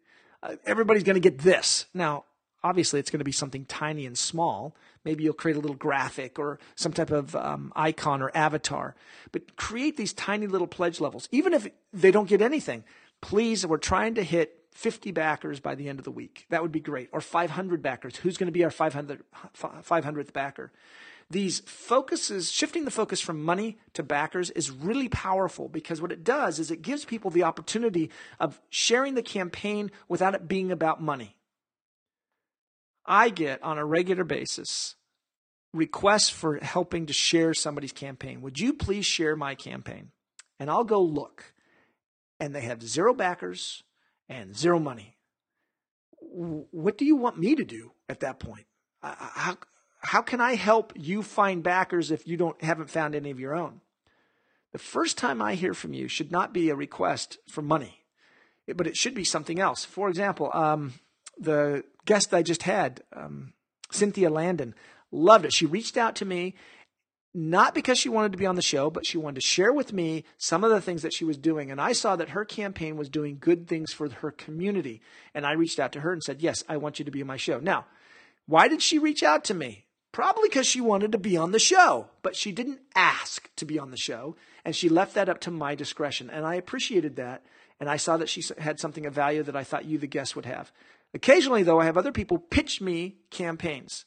uh, 0.41 0.57
everybody's 0.65 1.03
going 1.03 1.13
to 1.13 1.21
get 1.21 1.39
this. 1.39 1.85
Now, 1.93 2.25
obviously 2.65 2.99
it's 2.99 3.09
going 3.09 3.21
to 3.21 3.23
be 3.23 3.31
something 3.31 3.63
tiny 3.63 4.05
and 4.05 4.17
small. 4.17 4.75
Maybe 5.05 5.23
you'll 5.23 5.35
create 5.35 5.55
a 5.55 5.61
little 5.61 5.77
graphic 5.77 6.37
or 6.37 6.59
some 6.75 6.91
type 6.91 7.11
of 7.11 7.33
um, 7.33 7.71
icon 7.77 8.21
or 8.21 8.29
avatar. 8.35 8.93
But 9.31 9.55
create 9.55 9.95
these 9.95 10.11
tiny 10.11 10.47
little 10.47 10.67
pledge 10.67 10.99
levels. 10.99 11.29
Even 11.31 11.53
if 11.53 11.69
they 11.93 12.11
don't 12.11 12.27
get 12.27 12.41
anything, 12.41 12.83
please, 13.21 13.65
we're 13.65 13.77
trying 13.77 14.15
to 14.15 14.23
hit 14.23 14.62
50 14.73 15.11
backers 15.11 15.59
by 15.59 15.75
the 15.75 15.89
end 15.89 15.99
of 15.99 16.05
the 16.05 16.11
week. 16.11 16.45
That 16.49 16.61
would 16.61 16.71
be 16.71 16.79
great. 16.79 17.09
Or 17.11 17.21
500 17.21 17.81
backers. 17.81 18.17
Who's 18.17 18.37
going 18.37 18.47
to 18.47 18.51
be 18.51 18.63
our 18.63 18.71
500, 18.71 19.23
500th 19.55 20.33
backer? 20.33 20.71
These 21.29 21.61
focuses, 21.61 22.51
shifting 22.51 22.85
the 22.85 22.91
focus 22.91 23.21
from 23.21 23.43
money 23.43 23.77
to 23.93 24.03
backers 24.03 24.49
is 24.51 24.69
really 24.69 25.09
powerful 25.09 25.69
because 25.69 26.01
what 26.01 26.11
it 26.11 26.23
does 26.23 26.59
is 26.59 26.69
it 26.69 26.81
gives 26.81 27.05
people 27.05 27.31
the 27.31 27.43
opportunity 27.43 28.11
of 28.39 28.61
sharing 28.69 29.15
the 29.15 29.23
campaign 29.23 29.89
without 30.07 30.35
it 30.35 30.47
being 30.47 30.71
about 30.71 31.01
money. 31.01 31.37
I 33.05 33.29
get 33.29 33.63
on 33.63 33.77
a 33.77 33.85
regular 33.85 34.23
basis 34.23 34.95
requests 35.73 36.29
for 36.29 36.59
helping 36.61 37.07
to 37.07 37.13
share 37.13 37.53
somebody's 37.53 37.91
campaign. 37.91 38.41
Would 38.41 38.59
you 38.59 38.73
please 38.73 39.05
share 39.05 39.35
my 39.35 39.55
campaign? 39.55 40.11
And 40.59 40.69
I'll 40.69 40.83
go 40.83 41.01
look. 41.01 41.53
And 42.39 42.53
they 42.53 42.61
have 42.61 42.83
zero 42.83 43.13
backers, 43.13 43.83
and 44.33 44.55
zero 44.57 44.79
money. 44.79 45.15
What 46.19 46.97
do 46.97 47.05
you 47.05 47.15
want 47.15 47.37
me 47.37 47.55
to 47.55 47.63
do 47.63 47.91
at 48.09 48.21
that 48.21 48.39
point? 48.39 48.65
How, 49.01 49.57
how 49.99 50.21
can 50.21 50.41
I 50.41 50.55
help 50.55 50.93
you 50.95 51.21
find 51.21 51.61
backers 51.61 52.11
if 52.11 52.27
you 52.27 52.37
don't 52.37 52.61
haven't 52.63 52.89
found 52.89 53.15
any 53.15 53.29
of 53.29 53.39
your 53.39 53.53
own? 53.53 53.81
The 54.71 54.79
first 54.79 55.17
time 55.17 55.41
I 55.41 55.53
hear 55.53 55.73
from 55.73 55.93
you 55.93 56.07
should 56.07 56.31
not 56.31 56.53
be 56.53 56.69
a 56.69 56.75
request 56.75 57.37
for 57.47 57.61
money, 57.61 57.99
but 58.75 58.87
it 58.87 58.97
should 58.97 59.13
be 59.13 59.23
something 59.23 59.59
else. 59.59 59.85
For 59.85 60.09
example, 60.09 60.49
um, 60.53 60.93
the 61.37 61.83
guest 62.05 62.33
I 62.33 62.41
just 62.41 62.63
had, 62.63 63.03
um, 63.15 63.53
Cynthia 63.91 64.29
Landon, 64.29 64.73
loved 65.11 65.45
it. 65.45 65.53
She 65.53 65.67
reached 65.67 65.95
out 65.97 66.15
to 66.17 66.25
me 66.25 66.55
not 67.33 67.73
because 67.73 67.97
she 67.97 68.09
wanted 68.09 68.31
to 68.31 68.37
be 68.37 68.45
on 68.45 68.55
the 68.55 68.61
show, 68.61 68.89
but 68.89 69.05
she 69.05 69.17
wanted 69.17 69.41
to 69.41 69.47
share 69.47 69.73
with 69.73 69.91
me 69.91 70.23
some 70.37 70.63
of 70.63 70.69
the 70.69 70.81
things 70.81 71.01
that 71.01 71.13
she 71.13 71.25
was 71.25 71.37
doing. 71.37 71.71
And 71.71 71.81
I 71.81 71.93
saw 71.93 72.15
that 72.15 72.29
her 72.29 72.45
campaign 72.45 72.95
was 72.95 73.09
doing 73.09 73.37
good 73.39 73.67
things 73.67 73.91
for 73.91 74.07
her 74.07 74.31
community. 74.31 75.01
And 75.33 75.45
I 75.45 75.53
reached 75.53 75.79
out 75.79 75.91
to 75.93 76.01
her 76.01 76.13
and 76.13 76.21
said, 76.21 76.41
Yes, 76.41 76.63
I 76.69 76.77
want 76.77 76.99
you 76.99 77.05
to 77.05 77.11
be 77.11 77.21
on 77.21 77.27
my 77.27 77.37
show. 77.37 77.59
Now, 77.59 77.85
why 78.45 78.67
did 78.67 78.81
she 78.81 78.99
reach 78.99 79.23
out 79.23 79.43
to 79.45 79.53
me? 79.53 79.85
Probably 80.11 80.47
because 80.47 80.67
she 80.67 80.79
wanted 80.79 81.11
to 81.13 81.17
be 81.17 81.35
on 81.35 81.51
the 81.51 81.59
show, 81.59 82.09
but 82.21 82.35
she 82.35 82.51
didn't 82.51 82.81
ask 82.93 83.49
to 83.55 83.65
be 83.65 83.79
on 83.79 83.89
the 83.89 83.97
show. 83.97 84.35
And 84.63 84.75
she 84.75 84.87
left 84.87 85.15
that 85.15 85.27
up 85.27 85.39
to 85.41 85.51
my 85.51 85.73
discretion. 85.73 86.29
And 86.29 86.45
I 86.45 86.55
appreciated 86.55 87.15
that. 87.15 87.43
And 87.79 87.89
I 87.89 87.97
saw 87.97 88.17
that 88.17 88.29
she 88.29 88.43
had 88.59 88.79
something 88.79 89.07
of 89.07 89.13
value 89.13 89.41
that 89.41 89.55
I 89.55 89.63
thought 89.63 89.85
you, 89.85 89.97
the 89.97 90.05
guest, 90.05 90.35
would 90.35 90.45
have. 90.45 90.71
Occasionally, 91.15 91.63
though, 91.63 91.79
I 91.79 91.85
have 91.85 91.97
other 91.97 92.11
people 92.11 92.37
pitch 92.37 92.79
me 92.79 93.17
campaigns 93.31 94.05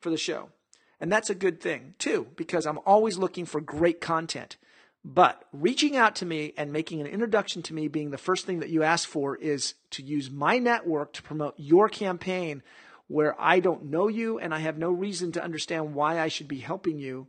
for 0.00 0.10
the 0.10 0.18
show. 0.18 0.50
And 1.00 1.12
that's 1.12 1.30
a 1.30 1.34
good 1.34 1.60
thing 1.60 1.94
too, 1.98 2.28
because 2.36 2.66
I'm 2.66 2.80
always 2.86 3.18
looking 3.18 3.44
for 3.44 3.60
great 3.60 4.00
content. 4.00 4.56
But 5.04 5.44
reaching 5.52 5.96
out 5.96 6.16
to 6.16 6.26
me 6.26 6.52
and 6.56 6.72
making 6.72 7.00
an 7.00 7.06
introduction 7.06 7.62
to 7.62 7.74
me 7.74 7.86
being 7.86 8.10
the 8.10 8.18
first 8.18 8.44
thing 8.44 8.58
that 8.58 8.70
you 8.70 8.82
ask 8.82 9.08
for 9.08 9.36
is 9.36 9.74
to 9.90 10.02
use 10.02 10.30
my 10.30 10.58
network 10.58 11.12
to 11.12 11.22
promote 11.22 11.54
your 11.56 11.88
campaign 11.88 12.62
where 13.06 13.40
I 13.40 13.60
don't 13.60 13.84
know 13.84 14.08
you 14.08 14.38
and 14.38 14.52
I 14.52 14.58
have 14.58 14.78
no 14.78 14.90
reason 14.90 15.30
to 15.32 15.44
understand 15.44 15.94
why 15.94 16.18
I 16.18 16.26
should 16.26 16.48
be 16.48 16.58
helping 16.58 16.98
you 16.98 17.28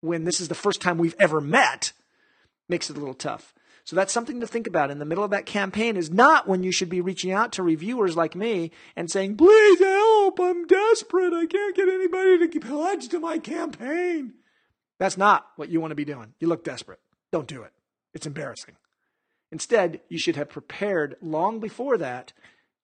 when 0.00 0.24
this 0.24 0.40
is 0.40 0.48
the 0.48 0.54
first 0.54 0.80
time 0.80 0.96
we've 0.96 1.16
ever 1.18 1.40
met 1.40 1.92
makes 2.68 2.88
it 2.88 2.96
a 2.96 3.00
little 3.00 3.14
tough. 3.14 3.52
So 3.84 3.94
that's 3.94 4.14
something 4.14 4.40
to 4.40 4.46
think 4.46 4.66
about 4.66 4.90
in 4.90 4.98
the 4.98 5.04
middle 5.04 5.24
of 5.24 5.30
that 5.30 5.44
campaign 5.44 5.98
is 5.98 6.10
not 6.10 6.48
when 6.48 6.62
you 6.62 6.72
should 6.72 6.88
be 6.88 7.02
reaching 7.02 7.32
out 7.32 7.52
to 7.52 7.62
reviewers 7.62 8.16
like 8.16 8.34
me 8.34 8.70
and 8.96 9.10
saying, 9.10 9.36
please 9.36 9.78
help, 9.78 10.40
I'm 10.40 10.66
desperate. 10.66 11.34
I 11.34 11.44
can't 11.44 11.76
get 11.76 11.88
anybody 11.88 12.48
to 12.48 12.60
pledge 12.60 13.08
to 13.08 13.20
my 13.20 13.38
campaign. 13.38 14.34
That's 14.98 15.18
not 15.18 15.46
what 15.56 15.68
you 15.68 15.82
want 15.82 15.90
to 15.90 15.96
be 15.96 16.06
doing. 16.06 16.32
You 16.40 16.48
look 16.48 16.64
desperate. 16.64 17.00
Don't 17.30 17.46
do 17.46 17.62
it. 17.62 17.72
It's 18.14 18.26
embarrassing. 18.26 18.76
Instead, 19.52 20.00
you 20.08 20.18
should 20.18 20.36
have 20.36 20.48
prepared 20.48 21.16
long 21.20 21.60
before 21.60 21.98
that 21.98 22.32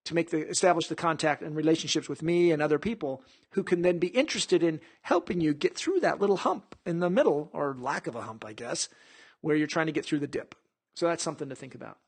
to 0.04 0.14
make 0.14 0.30
the 0.30 0.46
establish 0.48 0.88
the 0.88 0.94
contact 0.94 1.42
and 1.42 1.56
relationships 1.56 2.08
with 2.08 2.22
me 2.22 2.52
and 2.52 2.60
other 2.60 2.78
people 2.78 3.22
who 3.52 3.62
can 3.62 3.82
then 3.82 3.98
be 3.98 4.08
interested 4.08 4.62
in 4.62 4.80
helping 5.02 5.40
you 5.40 5.54
get 5.54 5.76
through 5.76 6.00
that 6.00 6.20
little 6.20 6.38
hump 6.38 6.74
in 6.84 7.00
the 7.00 7.10
middle 7.10 7.48
or 7.52 7.76
lack 7.78 8.06
of 8.06 8.16
a 8.16 8.22
hump, 8.22 8.44
I 8.44 8.52
guess, 8.52 8.88
where 9.40 9.56
you're 9.56 9.66
trying 9.66 9.86
to 9.86 9.92
get 9.92 10.04
through 10.04 10.20
the 10.20 10.26
dip. 10.26 10.54
So 10.94 11.06
that's 11.06 11.22
something 11.22 11.48
to 11.48 11.54
think 11.54 11.74
about. 11.74 11.98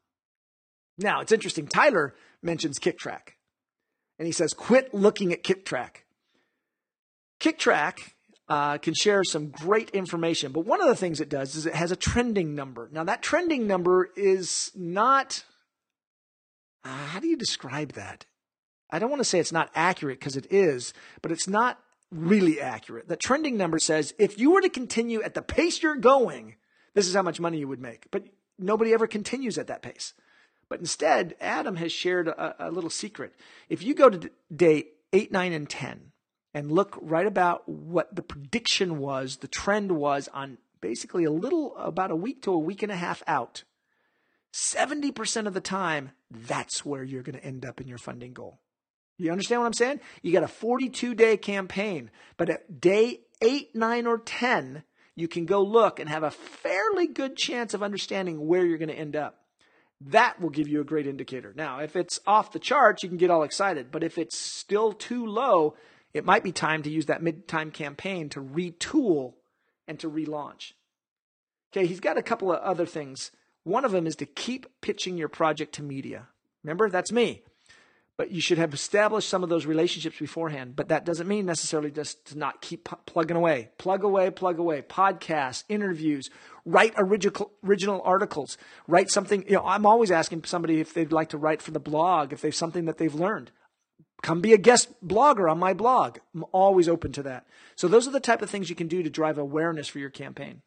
Now, 0.98 1.20
it's 1.20 1.32
interesting. 1.32 1.66
Tyler 1.66 2.14
mentions 2.42 2.78
Kicktraq, 2.78 3.34
and 4.18 4.26
he 4.26 4.32
says, 4.32 4.52
quit 4.52 4.92
looking 4.92 5.32
at 5.32 5.42
Kicktraq. 5.42 6.02
Kicktraq 7.40 7.98
uh, 8.48 8.78
can 8.78 8.94
share 8.94 9.24
some 9.24 9.48
great 9.48 9.90
information, 9.90 10.52
but 10.52 10.66
one 10.66 10.80
of 10.80 10.88
the 10.88 10.96
things 10.96 11.20
it 11.20 11.28
does 11.28 11.56
is 11.56 11.66
it 11.66 11.74
has 11.74 11.90
a 11.90 11.96
trending 11.96 12.54
number. 12.54 12.88
Now, 12.92 13.04
that 13.04 13.22
trending 13.22 13.66
number 13.66 14.10
is 14.16 14.70
not, 14.74 15.44
uh, 16.84 16.88
how 16.88 17.20
do 17.20 17.28
you 17.28 17.36
describe 17.36 17.92
that? 17.92 18.26
I 18.90 18.98
don't 18.98 19.08
want 19.08 19.20
to 19.20 19.24
say 19.24 19.38
it's 19.38 19.52
not 19.52 19.70
accurate 19.74 20.20
because 20.20 20.36
it 20.36 20.52
is, 20.52 20.92
but 21.22 21.32
it's 21.32 21.48
not 21.48 21.80
really 22.10 22.60
accurate. 22.60 23.08
The 23.08 23.16
trending 23.16 23.56
number 23.56 23.78
says 23.78 24.12
if 24.18 24.38
you 24.38 24.52
were 24.52 24.60
to 24.60 24.68
continue 24.68 25.22
at 25.22 25.32
the 25.32 25.40
pace 25.40 25.82
you're 25.82 25.96
going, 25.96 26.56
this 26.94 27.08
is 27.08 27.14
how 27.14 27.22
much 27.22 27.40
money 27.40 27.58
you 27.58 27.68
would 27.68 27.80
make. 27.80 28.06
But 28.10 28.24
nobody 28.62 28.92
ever 28.92 29.06
continues 29.06 29.58
at 29.58 29.66
that 29.66 29.82
pace. 29.82 30.14
But 30.68 30.80
instead, 30.80 31.34
Adam 31.40 31.76
has 31.76 31.92
shared 31.92 32.28
a, 32.28 32.68
a 32.68 32.70
little 32.70 32.90
secret. 32.90 33.34
If 33.68 33.82
you 33.82 33.94
go 33.94 34.08
to 34.08 34.30
day 34.54 34.84
8, 35.12 35.30
9, 35.30 35.52
and 35.52 35.68
10 35.68 36.12
and 36.54 36.72
look 36.72 36.98
right 37.02 37.26
about 37.26 37.68
what 37.68 38.14
the 38.14 38.22
prediction 38.22 38.98
was, 38.98 39.38
the 39.38 39.48
trend 39.48 39.92
was 39.92 40.28
on 40.32 40.58
basically 40.80 41.24
a 41.24 41.30
little, 41.30 41.76
about 41.76 42.10
a 42.10 42.16
week 42.16 42.42
to 42.42 42.52
a 42.52 42.58
week 42.58 42.82
and 42.82 42.90
a 42.90 42.96
half 42.96 43.22
out, 43.26 43.64
70% 44.54 45.46
of 45.46 45.54
the 45.54 45.60
time, 45.60 46.12
that's 46.30 46.84
where 46.84 47.02
you're 47.02 47.22
going 47.22 47.38
to 47.38 47.44
end 47.44 47.64
up 47.64 47.80
in 47.80 47.88
your 47.88 47.98
funding 47.98 48.32
goal. 48.32 48.60
You 49.18 49.30
understand 49.30 49.60
what 49.60 49.66
I'm 49.66 49.72
saying? 49.72 50.00
You 50.22 50.32
got 50.32 50.42
a 50.42 50.48
42 50.48 51.14
day 51.14 51.36
campaign, 51.36 52.10
but 52.36 52.50
at 52.50 52.80
day 52.80 53.20
eight, 53.40 53.74
nine, 53.74 54.06
or 54.06 54.18
10, 54.18 54.82
you 55.14 55.28
can 55.28 55.44
go 55.44 55.62
look 55.62 56.00
and 56.00 56.08
have 56.08 56.22
a 56.22 56.30
fairly 56.30 57.06
good 57.06 57.36
chance 57.36 57.74
of 57.74 57.82
understanding 57.82 58.46
where 58.46 58.64
you're 58.64 58.78
going 58.78 58.88
to 58.88 58.94
end 58.94 59.16
up. 59.16 59.38
That 60.00 60.40
will 60.40 60.50
give 60.50 60.68
you 60.68 60.80
a 60.80 60.84
great 60.84 61.06
indicator. 61.06 61.52
Now, 61.54 61.78
if 61.78 61.94
it's 61.94 62.18
off 62.26 62.52
the 62.52 62.58
charts, 62.58 63.02
you 63.02 63.08
can 63.08 63.18
get 63.18 63.30
all 63.30 63.44
excited, 63.44 63.92
but 63.92 64.02
if 64.02 64.18
it's 64.18 64.36
still 64.36 64.92
too 64.92 65.26
low, 65.26 65.76
it 66.12 66.24
might 66.24 66.42
be 66.42 66.52
time 66.52 66.82
to 66.82 66.90
use 66.90 67.06
that 67.06 67.22
mid 67.22 67.46
time 67.46 67.70
campaign 67.70 68.28
to 68.30 68.42
retool 68.42 69.34
and 69.86 70.00
to 70.00 70.10
relaunch. 70.10 70.72
Okay, 71.72 71.86
he's 71.86 72.00
got 72.00 72.18
a 72.18 72.22
couple 72.22 72.52
of 72.52 72.60
other 72.60 72.86
things. 72.86 73.30
One 73.64 73.84
of 73.84 73.92
them 73.92 74.06
is 74.06 74.16
to 74.16 74.26
keep 74.26 74.66
pitching 74.80 75.16
your 75.16 75.28
project 75.28 75.74
to 75.76 75.82
media. 75.82 76.28
Remember, 76.64 76.90
that's 76.90 77.12
me 77.12 77.42
but 78.22 78.30
you 78.30 78.40
should 78.40 78.58
have 78.58 78.72
established 78.72 79.28
some 79.28 79.42
of 79.42 79.48
those 79.48 79.66
relationships 79.66 80.16
beforehand. 80.16 80.76
But 80.76 80.90
that 80.90 81.04
doesn't 81.04 81.26
mean 81.26 81.44
necessarily 81.44 81.90
just 81.90 82.24
to 82.26 82.38
not 82.38 82.60
keep 82.60 82.88
plugging 83.04 83.36
away, 83.36 83.70
plug 83.78 84.04
away, 84.04 84.30
plug 84.30 84.60
away. 84.60 84.80
Podcasts, 84.80 85.64
interviews, 85.68 86.30
write 86.64 86.94
original 86.96 87.50
original 87.64 88.00
articles, 88.04 88.56
write 88.86 89.10
something. 89.10 89.44
You 89.48 89.54
know, 89.54 89.66
I'm 89.66 89.86
always 89.86 90.12
asking 90.12 90.44
somebody 90.44 90.78
if 90.78 90.94
they'd 90.94 91.10
like 91.10 91.30
to 91.30 91.36
write 91.36 91.62
for 91.62 91.72
the 91.72 91.80
blog, 91.80 92.32
if 92.32 92.42
they've 92.42 92.54
something 92.54 92.84
that 92.84 92.98
they've 92.98 93.12
learned. 93.12 93.50
Come 94.22 94.40
be 94.40 94.52
a 94.52 94.56
guest 94.56 95.04
blogger 95.04 95.50
on 95.50 95.58
my 95.58 95.72
blog. 95.72 96.18
I'm 96.32 96.44
always 96.52 96.88
open 96.88 97.10
to 97.14 97.24
that. 97.24 97.48
So 97.74 97.88
those 97.88 98.06
are 98.06 98.12
the 98.12 98.20
type 98.20 98.40
of 98.40 98.48
things 98.48 98.70
you 98.70 98.76
can 98.76 98.86
do 98.86 99.02
to 99.02 99.10
drive 99.10 99.36
awareness 99.36 99.88
for 99.88 99.98
your 99.98 100.10
campaign. 100.10 100.62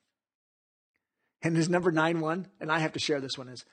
And 1.42 1.56
his 1.56 1.70
number 1.70 1.94
nine 1.94 2.20
one, 2.20 2.48
and 2.60 2.70
I 2.70 2.80
have 2.80 2.92
to 2.92 3.00
share 3.00 3.22
this 3.22 3.38
one 3.38 3.48
is, 3.48 3.64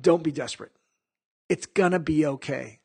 don't 0.00 0.22
be 0.22 0.30
desperate. 0.30 0.70
It's 1.48 1.66
gonna 1.66 1.98
be 1.98 2.24
okay 2.24 2.76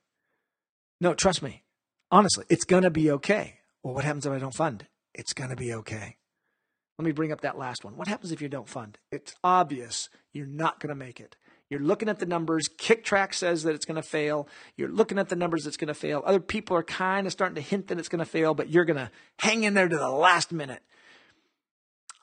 no, 0.99 1.13
trust 1.13 1.41
me. 1.41 1.63
Honestly, 2.11 2.45
it's 2.49 2.65
going 2.65 2.83
to 2.83 2.89
be 2.89 3.11
okay. 3.11 3.59
Well, 3.83 3.93
what 3.93 4.03
happens 4.03 4.25
if 4.25 4.31
I 4.31 4.39
don't 4.39 4.53
fund? 4.53 4.87
It's 5.13 5.33
going 5.33 5.49
to 5.49 5.55
be 5.55 5.73
okay. 5.73 6.17
Let 6.97 7.05
me 7.05 7.11
bring 7.11 7.31
up 7.31 7.41
that 7.41 7.57
last 7.57 7.83
one. 7.83 7.97
What 7.97 8.07
happens 8.07 8.31
if 8.31 8.41
you 8.41 8.47
don't 8.47 8.69
fund? 8.69 8.97
It's 9.11 9.35
obvious 9.43 10.09
you're 10.33 10.45
not 10.45 10.79
going 10.79 10.89
to 10.89 10.95
make 10.95 11.19
it. 11.19 11.35
You're 11.69 11.81
looking 11.81 12.09
at 12.09 12.19
the 12.19 12.25
numbers. 12.25 12.69
Kicktraq 12.69 13.33
says 13.33 13.63
that 13.63 13.73
it's 13.73 13.85
going 13.85 13.95
to 13.95 14.07
fail. 14.07 14.47
You're 14.77 14.89
looking 14.89 15.17
at 15.17 15.29
the 15.29 15.35
numbers 15.35 15.65
it's 15.65 15.77
going 15.77 15.87
to 15.87 15.93
fail. 15.93 16.21
Other 16.25 16.39
people 16.39 16.77
are 16.77 16.83
kind 16.83 17.25
of 17.25 17.33
starting 17.33 17.55
to 17.55 17.61
hint 17.61 17.87
that 17.87 17.99
it's 17.99 18.07
going 18.07 18.19
to 18.19 18.25
fail, 18.25 18.53
but 18.53 18.69
you're 18.69 18.85
going 18.85 18.97
to 18.97 19.11
hang 19.39 19.63
in 19.63 19.73
there 19.73 19.87
to 19.87 19.97
the 19.97 20.09
last 20.09 20.51
minute. 20.51 20.83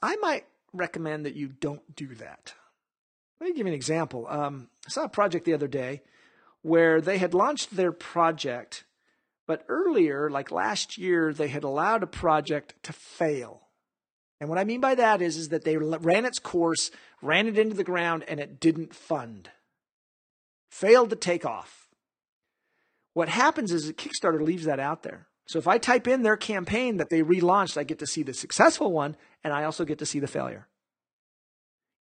I 0.00 0.16
might 0.16 0.46
recommend 0.72 1.26
that 1.26 1.34
you 1.34 1.48
don't 1.48 1.94
do 1.94 2.14
that. 2.14 2.54
Let 3.40 3.48
me 3.48 3.54
give 3.54 3.66
you 3.66 3.72
an 3.72 3.76
example. 3.76 4.26
Um, 4.28 4.68
I 4.86 4.90
saw 4.90 5.02
a 5.02 5.08
project 5.08 5.44
the 5.44 5.54
other 5.54 5.68
day 5.68 6.02
where 6.62 7.00
they 7.00 7.18
had 7.18 7.34
launched 7.34 7.76
their 7.76 7.92
project, 7.92 8.84
but 9.46 9.64
earlier, 9.68 10.30
like 10.30 10.50
last 10.50 10.96
year, 10.96 11.32
they 11.32 11.48
had 11.48 11.64
allowed 11.64 12.02
a 12.02 12.06
project 12.06 12.74
to 12.84 12.92
fail. 12.92 13.68
And 14.40 14.48
what 14.48 14.58
I 14.58 14.64
mean 14.64 14.80
by 14.80 14.94
that 14.94 15.20
is, 15.20 15.36
is 15.36 15.50
that 15.50 15.64
they 15.64 15.76
ran 15.76 16.24
its 16.24 16.38
course, 16.38 16.90
ran 17.20 17.46
it 17.46 17.58
into 17.58 17.76
the 17.76 17.84
ground, 17.84 18.24
and 18.26 18.40
it 18.40 18.58
didn't 18.58 18.94
fund. 18.94 19.50
Failed 20.70 21.10
to 21.10 21.16
take 21.16 21.44
off. 21.44 21.88
What 23.14 23.28
happens 23.28 23.72
is 23.72 23.86
that 23.86 23.98
Kickstarter 23.98 24.40
leaves 24.40 24.64
that 24.64 24.80
out 24.80 25.02
there. 25.02 25.28
So 25.46 25.58
if 25.58 25.68
I 25.68 25.78
type 25.78 26.08
in 26.08 26.22
their 26.22 26.36
campaign 26.36 26.96
that 26.96 27.10
they 27.10 27.22
relaunched, 27.22 27.76
I 27.76 27.84
get 27.84 27.98
to 27.98 28.06
see 28.06 28.22
the 28.22 28.32
successful 28.32 28.90
one, 28.90 29.16
and 29.44 29.52
I 29.52 29.64
also 29.64 29.84
get 29.84 29.98
to 29.98 30.06
see 30.06 30.18
the 30.18 30.26
failure. 30.26 30.66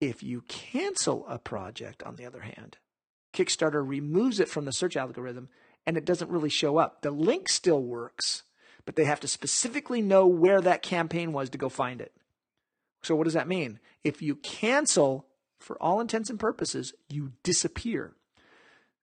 If 0.01 0.23
you 0.23 0.43
cancel 0.43 1.27
a 1.27 1.39
project, 1.39 2.03
on 2.03 2.17
the 2.17 2.27
other 2.27 2.41
hand, 2.41 2.79
Kickstarter 3.33 3.87
removes 3.87 4.41
it 4.41 4.49
from 4.49 4.65
the 4.65 4.73
search 4.73 4.97
algorithm 4.97 5.49
and 5.87 5.97
it 5.97 6.05
doesn't 6.05 6.31
really 6.31 6.51
show 6.51 6.79
up. 6.79 7.03
The 7.03 7.11
link 7.11 7.49
still 7.49 7.83
works, 7.83 8.43
but 8.85 8.97
they 8.97 9.05
have 9.05 9.21
to 9.21 9.29
specifically 9.29 10.01
know 10.01 10.27
where 10.27 10.61
that 10.61 10.83
campaign 10.83 11.33
was 11.33 11.51
to 11.51 11.59
go 11.59 11.69
find 11.69 12.01
it. 12.01 12.13
So, 13.03 13.17
what 13.17 13.25
does 13.25 13.35
that 13.35 13.49
mean? 13.49 13.81
If 14.05 14.23
you 14.23 14.37
cancel, 14.37 15.27
for 15.59 15.81
all 15.83 16.01
intents 16.01 16.31
and 16.31 16.39
purposes, 16.39 16.95
you 17.09 17.33
disappear. 17.43 18.15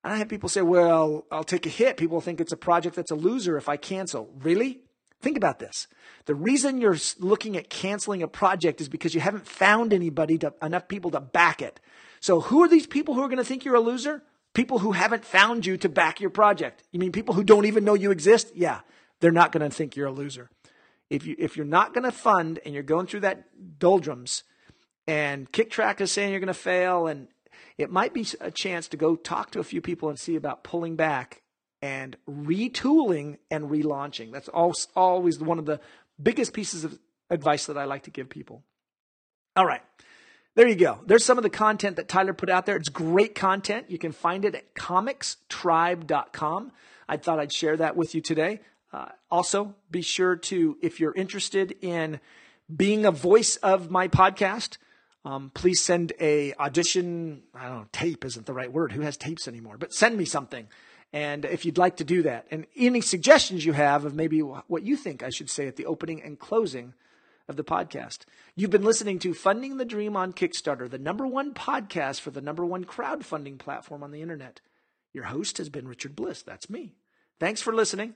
And 0.03 0.13
I 0.13 0.17
have 0.17 0.29
people 0.29 0.47
say, 0.47 0.61
well, 0.61 1.25
I'll 1.31 1.43
take 1.43 1.65
a 1.65 1.69
hit. 1.69 1.97
People 1.97 2.21
think 2.21 2.39
it's 2.39 2.53
a 2.53 2.57
project 2.57 2.95
that's 2.95 3.11
a 3.11 3.15
loser 3.15 3.57
if 3.57 3.67
I 3.67 3.75
cancel. 3.75 4.29
Really? 4.41 4.81
Think 5.21 5.35
about 5.35 5.59
this. 5.59 5.87
The 6.25 6.35
reason 6.35 6.79
you're 6.79 6.97
looking 7.17 7.57
at 7.57 7.69
canceling 7.69 8.23
a 8.23 8.27
project 8.27 8.79
is 8.79 8.87
because 8.87 9.13
you 9.13 9.19
haven't 9.19 9.45
found 9.45 9.91
anybody 9.91 10.37
to, 10.37 10.53
enough 10.61 10.87
people 10.87 11.11
to 11.11 11.19
back 11.19 11.61
it. 11.61 11.81
So 12.19 12.41
who 12.41 12.63
are 12.63 12.67
these 12.67 12.87
people 12.87 13.13
who 13.13 13.21
are 13.21 13.27
going 13.27 13.37
to 13.37 13.43
think 13.43 13.65
you're 13.65 13.75
a 13.75 13.79
loser? 13.79 14.23
People 14.53 14.79
who 14.79 14.93
haven't 14.93 15.25
found 15.25 15.65
you 15.65 15.77
to 15.77 15.89
back 15.89 16.19
your 16.19 16.29
project. 16.29 16.83
You 16.91 16.99
mean 16.99 17.11
people 17.11 17.35
who 17.35 17.43
don't 17.43 17.65
even 17.65 17.83
know 17.83 17.93
you 17.93 18.11
exist? 18.11 18.51
Yeah, 18.55 18.81
they're 19.19 19.31
not 19.31 19.51
going 19.51 19.67
to 19.67 19.75
think 19.75 19.95
you're 19.95 20.07
a 20.07 20.11
loser. 20.11 20.49
If 21.09 21.25
you 21.25 21.35
if 21.39 21.55
you're 21.55 21.65
not 21.65 21.93
going 21.93 22.03
to 22.03 22.11
fund 22.11 22.59
and 22.65 22.73
you're 22.73 22.83
going 22.83 23.07
through 23.07 23.21
that 23.21 23.79
doldrums, 23.79 24.43
and 25.07 25.51
Kicktraq 25.51 26.01
is 26.01 26.11
saying 26.11 26.31
you're 26.31 26.39
going 26.39 26.47
to 26.47 26.53
fail, 26.53 27.07
and 27.07 27.27
it 27.77 27.91
might 27.91 28.13
be 28.13 28.25
a 28.41 28.51
chance 28.51 28.87
to 28.89 28.97
go 28.97 29.15
talk 29.15 29.51
to 29.51 29.59
a 29.59 29.63
few 29.63 29.81
people 29.81 30.09
and 30.09 30.19
see 30.19 30.35
about 30.35 30.63
pulling 30.63 30.95
back 30.95 31.41
and 31.81 32.17
retooling 32.29 33.37
and 33.49 33.69
relaunching. 33.69 34.31
That's 34.31 34.49
always 34.49 35.39
one 35.39 35.59
of 35.59 35.65
the 35.65 35.79
biggest 36.21 36.53
pieces 36.53 36.83
of 36.83 36.99
advice 37.29 37.67
that 37.67 37.77
I 37.77 37.85
like 37.85 38.03
to 38.03 38.11
give 38.11 38.29
people. 38.29 38.63
All 39.55 39.65
right. 39.65 39.81
There 40.55 40.67
you 40.67 40.75
go. 40.75 40.99
There's 41.05 41.23
some 41.23 41.37
of 41.37 41.43
the 41.43 41.49
content 41.49 41.95
that 41.97 42.07
Tyler 42.07 42.33
put 42.33 42.49
out 42.49 42.65
there. 42.65 42.75
It's 42.75 42.89
great 42.89 43.35
content. 43.35 43.89
You 43.89 43.97
can 43.97 44.11
find 44.11 44.43
it 44.45 44.55
at 44.55 44.73
comixtribe.com. 44.75 46.71
I 47.07 47.17
thought 47.17 47.39
I'd 47.39 47.53
share 47.53 47.77
that 47.77 47.95
with 47.95 48.13
you 48.15 48.21
today. 48.21 48.61
Uh, 48.91 49.09
also, 49.29 49.75
be 49.91 50.01
sure 50.01 50.35
to, 50.35 50.77
if 50.81 50.99
you're 50.99 51.13
interested 51.13 51.75
in 51.81 52.19
being 52.75 53.05
a 53.05 53.11
voice 53.11 53.55
of 53.57 53.91
my 53.91 54.07
podcast, 54.07 54.77
um, 55.25 55.51
please 55.53 55.83
send 55.83 56.13
a 56.19 56.53
audition. 56.55 57.43
I 57.53 57.67
don't 57.67 57.77
know, 57.77 57.87
tape 57.91 58.25
isn't 58.25 58.45
the 58.45 58.53
right 58.53 58.71
word. 58.71 58.91
Who 58.93 59.01
has 59.01 59.17
tapes 59.17 59.47
anymore? 59.47 59.77
But 59.77 59.93
send 59.93 60.17
me 60.17 60.25
something. 60.25 60.67
And 61.11 61.45
if 61.45 61.65
you'd 61.65 61.77
like 61.77 61.97
to 61.97 62.03
do 62.03 62.21
that, 62.23 62.45
and 62.51 62.67
any 62.75 63.01
suggestions 63.01 63.65
you 63.65 63.73
have 63.73 64.05
of 64.05 64.13
maybe 64.13 64.39
what 64.39 64.83
you 64.83 64.95
think 64.95 65.23
I 65.23 65.29
should 65.29 65.49
say 65.49 65.67
at 65.67 65.75
the 65.75 65.85
opening 65.85 66.21
and 66.21 66.39
closing 66.39 66.93
of 67.49 67.57
the 67.57 67.63
podcast. 67.63 68.19
You've 68.55 68.69
been 68.69 68.83
listening 68.83 69.19
to 69.19 69.33
Funding 69.33 69.77
the 69.77 69.85
Dream 69.85 70.15
on 70.15 70.31
Kickstarter, 70.31 70.89
the 70.89 70.99
number 70.99 71.25
one 71.27 71.53
podcast 71.53 72.21
for 72.21 72.31
the 72.31 72.41
number 72.41 72.63
one 72.63 72.85
crowdfunding 72.85 73.57
platform 73.57 74.03
on 74.03 74.11
the 74.11 74.21
internet. 74.21 74.61
Your 75.11 75.25
host 75.25 75.57
has 75.57 75.67
been 75.67 75.87
Richard 75.87 76.15
Bliss. 76.15 76.43
That's 76.43 76.69
me. 76.69 76.93
Thanks 77.39 77.61
for 77.61 77.73
listening, 77.73 78.13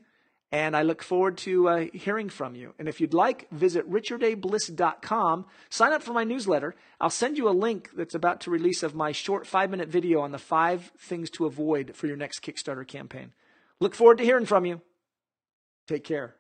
and 0.51 0.77
I 0.77 0.83
look 0.83 1.01
forward 1.01 1.37
to 1.39 1.67
uh, 1.67 1.85
hearing 1.93 2.29
from 2.29 2.55
you. 2.55 2.75
And 2.77 2.87
if 2.87 3.01
you'd 3.01 3.15
like, 3.15 3.49
visit 3.49 3.89
richardabliss.com. 3.89 5.45
Sign 5.69 5.93
up 5.93 6.03
for 6.03 6.13
my 6.13 6.23
newsletter. 6.23 6.75
I'll 7.01 7.09
send 7.09 7.37
you 7.37 7.49
a 7.49 7.51
link 7.51 7.89
that's 7.95 8.15
about 8.15 8.41
to 8.41 8.51
release 8.51 8.83
of 8.83 8.93
my 8.93 9.11
short 9.11 9.47
five 9.47 9.71
minute 9.71 9.89
video 9.89 10.21
on 10.21 10.31
the 10.31 10.37
five 10.37 10.91
things 10.99 11.31
to 11.31 11.47
avoid 11.47 11.95
for 11.95 12.05
your 12.05 12.17
next 12.17 12.43
Kickstarter 12.43 12.87
campaign. 12.87 13.33
Look 13.79 13.95
forward 13.95 14.19
to 14.19 14.23
hearing 14.23 14.45
from 14.45 14.65
you. 14.65 14.81
Take 15.87 16.03
care. 16.03 16.35